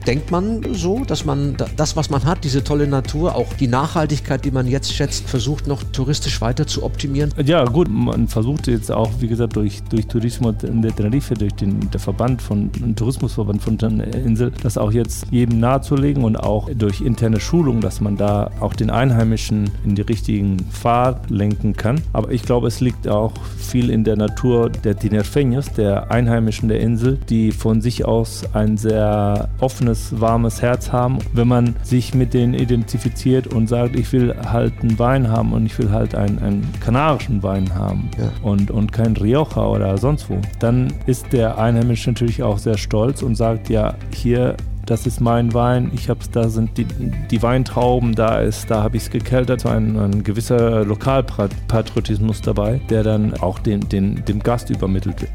denkt 0.06 0.32
man 0.32 0.62
so, 0.74 1.04
dass 1.06 1.26
man 1.26 1.56
das, 1.76 1.96
was 1.96 2.10
man 2.10 2.24
hat, 2.26 2.44
diese 2.44 2.64
tolle 2.64 2.88
Natur, 2.88 3.36
auch 3.36 3.54
die 3.54 3.68
Nachhaltigkeit, 3.68 4.44
die 4.46 4.52
man 4.52 4.68
jetzt 4.68 4.94
schätzt, 4.94 5.30
versucht 5.30 5.68
noch 5.68 5.84
touristisch 5.92 6.42
weiter 6.42 6.68
zu 6.68 6.84
optimieren? 6.84 7.34
Ja, 7.44 7.64
gut, 7.66 7.90
man 7.90 8.28
versucht 8.28 8.68
jetzt 8.68 8.92
auch, 8.92 9.10
wie 9.20 9.28
gesagt, 9.28 9.56
durch, 9.56 9.82
durch 9.84 10.08
Tourismus 10.08 10.56
der 10.60 10.96
Tenerife, 10.96 11.34
durch 11.34 11.54
den 11.54 11.90
der 11.92 12.00
Verband 12.00 12.42
von 12.42 12.70
Tourismusverband 12.96 13.62
von 13.62 13.78
der 13.78 14.14
Insel, 14.14 14.52
das 14.64 14.78
auch 14.78 14.92
jetzt 14.92 15.26
jedem 15.32 15.60
nahezulegen 15.60 16.24
und 16.24 16.38
auch 16.38 16.70
durch 16.74 17.02
interne 17.02 17.40
Schulung, 17.40 17.82
dass 17.82 18.02
man 18.02 18.18
da 18.18 18.52
auch 18.60 18.74
den 18.74 18.90
Einheimischen 18.90 19.72
in 19.86 19.96
die 19.96 20.02
richtigen 20.02 20.58
Pfad 20.72 21.30
lenken 21.30 21.76
kann. 21.76 22.02
Aber 22.14 22.32
ich 22.32 22.44
glaube, 22.44 22.68
es 22.68 22.80
liegt 22.80 23.08
auch 23.08 23.34
viel 23.58 23.90
in 23.90 24.04
der 24.04 24.16
Natur 24.16 24.70
der 24.70 24.98
Tinerfeños, 24.98 25.74
der 25.76 26.12
Einheimischen 26.12 26.70
der 26.70 26.80
Insel, 26.80 27.18
die 27.30 27.52
von 27.52 27.82
sich 27.82 28.06
aus 28.06 28.44
ein 28.54 28.78
sehr 28.78 29.50
offenes 29.60 29.89
offenes, 29.90 30.20
warmes 30.20 30.62
Herz 30.62 30.92
haben. 30.92 31.20
Wenn 31.34 31.48
man 31.48 31.76
sich 31.84 32.14
mit 32.14 32.34
denen 32.34 32.54
identifiziert 32.54 33.48
und 33.48 33.68
sagt, 33.68 33.96
ich 33.96 34.12
will 34.14 34.36
halt 34.36 34.74
einen 34.82 34.98
Wein 35.00 35.30
haben 35.30 35.54
und 35.54 35.66
ich 35.66 35.78
will 35.80 35.92
halt 35.92 36.16
einen, 36.16 36.40
einen 36.40 36.74
kanarischen 36.80 37.44
Wein 37.44 37.74
haben 37.76 38.10
ja. 38.18 38.32
und, 38.44 38.72
und 38.72 38.92
kein 38.92 39.16
Rioja 39.16 39.68
oder 39.68 39.98
sonst 39.98 40.30
wo, 40.30 40.40
dann 40.60 40.94
ist 41.06 41.32
der 41.34 41.58
Einheimische 41.58 42.12
natürlich 42.12 42.44
auch 42.44 42.58
sehr 42.58 42.78
stolz 42.78 43.22
und 43.22 43.36
sagt, 43.36 43.70
ja, 43.70 43.96
hier 44.14 44.56
das 44.86 45.06
ist 45.06 45.22
mein 45.22 45.54
Wein, 45.54 45.92
ich 45.94 46.10
hab's, 46.10 46.32
da 46.32 46.50
sind 46.50 46.76
die, 46.76 46.86
die 47.30 47.44
Weintrauben, 47.44 48.16
da 48.16 48.40
ist, 48.40 48.72
da 48.72 48.82
habe 48.82 48.98
ich 48.98 49.04
es 49.04 49.12
gekeltert. 49.12 49.62
So 49.62 49.70
ein, 49.70 49.96
ein 49.96 50.24
gewisser 50.24 50.84
Lokalpatriotismus 50.84 52.42
dabei, 52.42 52.82
der 52.90 53.04
dann 53.04 53.36
auch 53.36 53.60
den, 53.60 53.88
den, 53.88 54.26
dem 54.26 54.40
Gast 54.40 54.72
übermittelt 54.72 55.22
wird. 55.22 55.32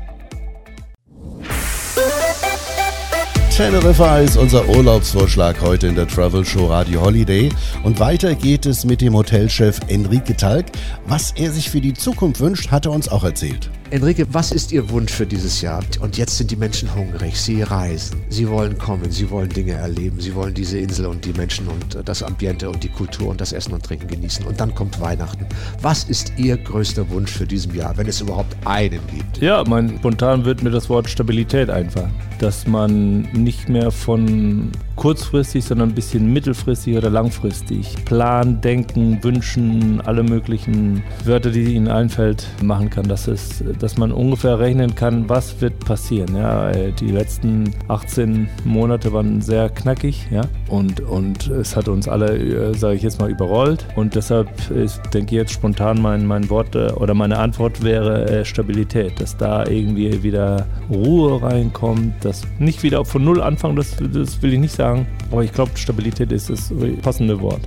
Teneriffa 3.57 4.19
ist 4.19 4.37
unser 4.37 4.69
Urlaubsvorschlag 4.69 5.61
heute 5.61 5.87
in 5.87 5.95
der 5.95 6.09
Travel 6.09 6.45
Show 6.45 6.67
Radio 6.67 7.01
Holiday. 7.03 7.51
Und 7.85 8.01
weiter 8.01 8.35
geht 8.35 8.67
es 8.67 8.85
mit 8.85 9.01
dem 9.01 9.15
Hotelchef 9.15 9.79
Enrique 9.87 10.37
Talk. 10.37 10.67
Was 11.07 11.31
er 11.37 11.53
sich 11.53 11.71
für 11.71 11.81
die 11.81 11.95
Zukunft 11.95 12.41
wünscht, 12.41 12.73
hat 12.73 12.87
er 12.87 12.91
uns 12.91 13.09
auch 13.09 13.23
erzählt. 13.23 13.71
Enrique, 13.95 14.27
was 14.33 14.51
ist 14.51 14.73
Ihr 14.73 14.91
Wunsch 14.91 15.13
für 15.13 15.25
dieses 15.25 15.61
Jahr? 15.61 15.81
Und 16.01 16.19
jetzt 16.19 16.37
sind 16.37 16.51
die 16.51 16.57
Menschen 16.57 16.93
hungrig, 16.97 17.41
sie 17.41 17.63
reisen, 17.63 18.21
sie 18.29 18.49
wollen 18.49 18.77
kommen, 18.77 19.13
sie 19.13 19.31
wollen 19.31 19.49
Dinge 19.49 19.75
erleben, 19.75 20.21
sie 20.21 20.35
wollen 20.35 20.53
diese 20.53 20.81
Insel 20.81 21.07
und 21.07 21.25
die 21.25 21.33
Menschen 21.33 21.69
und 21.69 21.97
das 22.05 22.25
Ambiente 22.25 22.69
und 22.69 22.83
die 22.83 22.89
Kultur 22.89 23.29
und 23.29 23.41
das 23.41 23.53
Essen 23.53 23.73
und 23.73 23.85
Trinken 23.85 24.09
genießen. 24.09 24.45
Und 24.47 24.59
dann 24.59 24.75
kommt 24.75 25.01
Weihnachten. 25.01 25.47
Was 25.81 26.03
ist 26.03 26.33
Ihr 26.37 26.57
größter 26.57 27.09
Wunsch 27.11 27.31
für 27.31 27.47
dieses 27.47 27.73
Jahr, 27.73 27.97
wenn 27.97 28.09
es 28.09 28.21
überhaupt 28.21 28.57
einen 28.65 28.99
gibt? 29.15 29.39
Ja, 29.41 29.63
mein 29.63 29.97
spontan 29.99 30.45
wird 30.45 30.65
mir 30.65 30.71
das 30.71 30.91
Wort 30.91 31.09
Stabilität 31.09 31.71
einfallen. 31.71 32.11
Dass 32.41 32.67
man 32.67 33.29
nicht 33.33 33.69
mehr 33.69 33.93
von 33.93 34.73
kurzfristig, 34.97 35.65
sondern 35.65 35.91
ein 35.91 35.95
bisschen 35.95 36.33
mittelfristig 36.33 36.97
oder 36.97 37.11
langfristig 37.11 37.95
planen, 38.05 38.61
denken, 38.61 39.19
wünschen, 39.23 40.01
alle 40.05 40.23
möglichen 40.23 41.03
Wörter, 41.25 41.51
die 41.51 41.75
Ihnen 41.75 41.89
einfällt, 41.89 42.47
machen 42.63 42.91
kann. 42.91 43.09
Das 43.09 43.29
ist, 43.29 43.65
dass 43.79 43.97
man 43.97 44.13
ungefähr 44.13 44.59
rechnen 44.59 44.95
kann, 44.95 45.29
was 45.29 45.61
wird 45.61 45.79
passieren. 45.81 46.37
Ja, 46.37 46.71
die 46.73 47.11
letzten 47.11 47.75
18 47.89 48.49
Monate 48.65 49.13
waren 49.13 49.41
sehr 49.41 49.69
knackig, 49.69 50.27
ja, 50.31 50.43
und, 50.69 51.01
und 51.01 51.49
es 51.49 51.77
hat 51.77 51.89
uns 51.89 52.09
alle, 52.09 52.37
äh, 52.37 52.75
sage 52.75 52.97
ich 52.97 53.03
jetzt 53.03 53.21
mal, 53.21 53.31
überrollt. 53.31 53.87
Und 53.97 54.15
deshalb 54.15 54.49
ist, 54.71 55.01
denke 55.13 55.35
ich 55.35 55.41
jetzt 55.41 55.53
spontan 55.53 56.01
mein, 56.01 56.27
mein 56.27 56.49
Wort 56.51 56.75
äh, 56.75 56.93
oder 56.93 57.15
meine 57.15 57.39
Antwort 57.39 57.83
wäre 57.83 58.29
äh, 58.29 58.45
Stabilität, 58.45 59.21
dass 59.21 59.37
da 59.37 59.67
irgendwie 59.67 60.23
wieder 60.23 60.67
Ruhe 60.91 61.43
reinkommt, 61.43 62.25
dass 62.25 62.43
nicht 62.59 62.83
wieder 62.83 63.05
von 63.05 63.25
Null 63.25 63.41
anfangen, 63.41 63.77
das, 63.77 63.97
das 64.13 64.43
will 64.43 64.53
ich 64.53 64.61
nicht 64.61 64.75
sagen, 64.75 64.84
aber 65.31 65.45
ich 65.45 65.53
glaube, 65.53 65.71
Stabilität 65.75 66.33
ist 66.33 66.51
das 66.51 66.73
passende 67.03 67.41
Wort. 67.41 67.61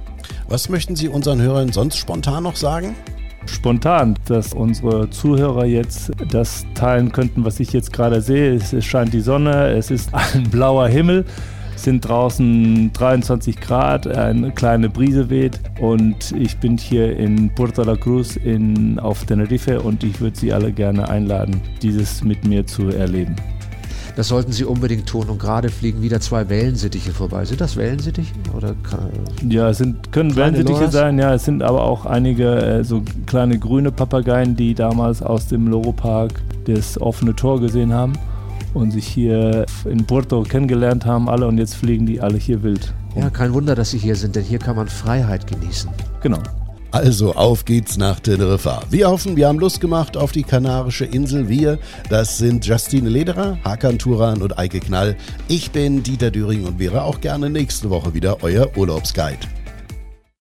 Was 0.47 0.69
möchten 0.69 0.95
Sie 0.95 1.09
unseren 1.09 1.41
Hörern 1.41 1.71
sonst 1.71 1.97
spontan 1.97 2.43
noch 2.43 2.55
sagen? 2.55 2.95
spontan, 3.49 4.15
dass 4.25 4.53
unsere 4.53 5.09
Zuhörer 5.09 5.65
jetzt 5.65 6.11
das 6.29 6.65
teilen 6.73 7.11
könnten, 7.11 7.45
was 7.45 7.59
ich 7.59 7.73
jetzt 7.73 7.93
gerade 7.93 8.21
sehe. 8.21 8.53
Es 8.53 8.85
scheint 8.85 9.13
die 9.13 9.21
Sonne, 9.21 9.69
es 9.69 9.91
ist 9.91 10.13
ein 10.13 10.43
blauer 10.51 10.87
Himmel, 10.87 11.25
es 11.75 11.83
sind 11.83 12.07
draußen 12.07 12.91
23 12.93 13.59
Grad, 13.59 14.07
eine 14.07 14.51
kleine 14.51 14.89
Brise 14.89 15.29
weht 15.29 15.59
und 15.79 16.31
ich 16.31 16.57
bin 16.57 16.77
hier 16.77 17.15
in 17.17 17.53
Puerto 17.53 17.83
la 17.83 17.95
Cruz 17.95 18.35
in, 18.35 18.99
auf 18.99 19.25
Tenerife 19.25 19.81
und 19.81 20.03
ich 20.03 20.19
würde 20.19 20.37
Sie 20.37 20.51
alle 20.51 20.71
gerne 20.71 21.07
einladen, 21.07 21.61
dieses 21.81 22.23
mit 22.23 22.45
mir 22.47 22.65
zu 22.65 22.89
erleben. 22.89 23.35
Das 24.17 24.29
sollten 24.29 24.51
Sie 24.51 24.65
unbedingt 24.65 25.07
tun. 25.07 25.29
Und 25.29 25.39
gerade 25.39 25.69
fliegen 25.69 26.01
wieder 26.01 26.19
zwei 26.19 26.49
Wellensittiche 26.49 27.11
vorbei. 27.11 27.45
Sind 27.45 27.61
das 27.61 27.77
Wellensittiche? 27.77 28.33
Oder 28.55 28.75
ja, 29.47 29.69
es 29.69 29.77
sind, 29.77 30.11
können 30.11 30.35
Wellensittiche 30.35 30.79
Loras? 30.79 30.91
sein. 30.91 31.19
Ja, 31.19 31.35
es 31.35 31.45
sind 31.45 31.61
aber 31.61 31.83
auch 31.83 32.07
einige 32.07 32.55
äh, 32.55 32.83
so 32.83 33.03
kleine 33.27 33.59
grüne 33.59 33.91
Papageien, 33.91 34.55
die 34.55 34.73
damals 34.73 35.21
aus 35.21 35.47
dem 35.47 35.67
Loro 35.67 35.91
Park 35.91 36.41
das 36.65 36.99
offene 36.99 37.35
Tor 37.35 37.61
gesehen 37.61 37.93
haben 37.93 38.13
und 38.73 38.89
sich 38.89 39.05
hier 39.05 39.67
in 39.85 40.03
Porto 40.07 40.41
kennengelernt 40.41 41.05
haben 41.05 41.29
alle 41.29 41.45
und 41.45 41.59
jetzt 41.59 41.75
fliegen 41.75 42.07
die 42.07 42.19
alle 42.19 42.39
hier 42.39 42.63
wild. 42.63 42.95
Ja, 43.15 43.29
kein 43.29 43.53
Wunder, 43.53 43.75
dass 43.75 43.91
sie 43.91 43.99
hier 43.99 44.15
sind, 44.15 44.35
denn 44.35 44.43
hier 44.43 44.57
kann 44.57 44.75
man 44.75 44.87
Freiheit 44.87 45.45
genießen. 45.45 45.91
Genau. 46.23 46.39
Also 46.91 47.33
auf 47.35 47.65
geht's 47.65 47.97
nach 47.97 48.19
Teneriffa. 48.19 48.81
Wir 48.89 49.09
hoffen, 49.09 49.35
wir 49.35 49.47
haben 49.47 49.59
Lust 49.59 49.81
gemacht 49.81 50.15
auf 50.15 50.31
die 50.31 50.43
kanarische 50.43 51.05
Insel. 51.05 51.49
Wir, 51.49 51.79
das 52.09 52.37
sind 52.37 52.65
Justine 52.65 53.09
Lederer, 53.09 53.57
Hakan 53.63 53.99
Turan 53.99 54.41
und 54.41 54.57
Eike 54.57 54.79
Knall. 54.79 55.15
Ich 55.47 55.71
bin 55.71 56.03
Dieter 56.03 56.31
Düring 56.31 56.65
und 56.65 56.79
wäre 56.79 57.03
auch 57.03 57.19
gerne 57.19 57.49
nächste 57.49 57.89
Woche 57.89 58.13
wieder 58.13 58.41
euer 58.41 58.75
Urlaubsguide. 58.77 59.56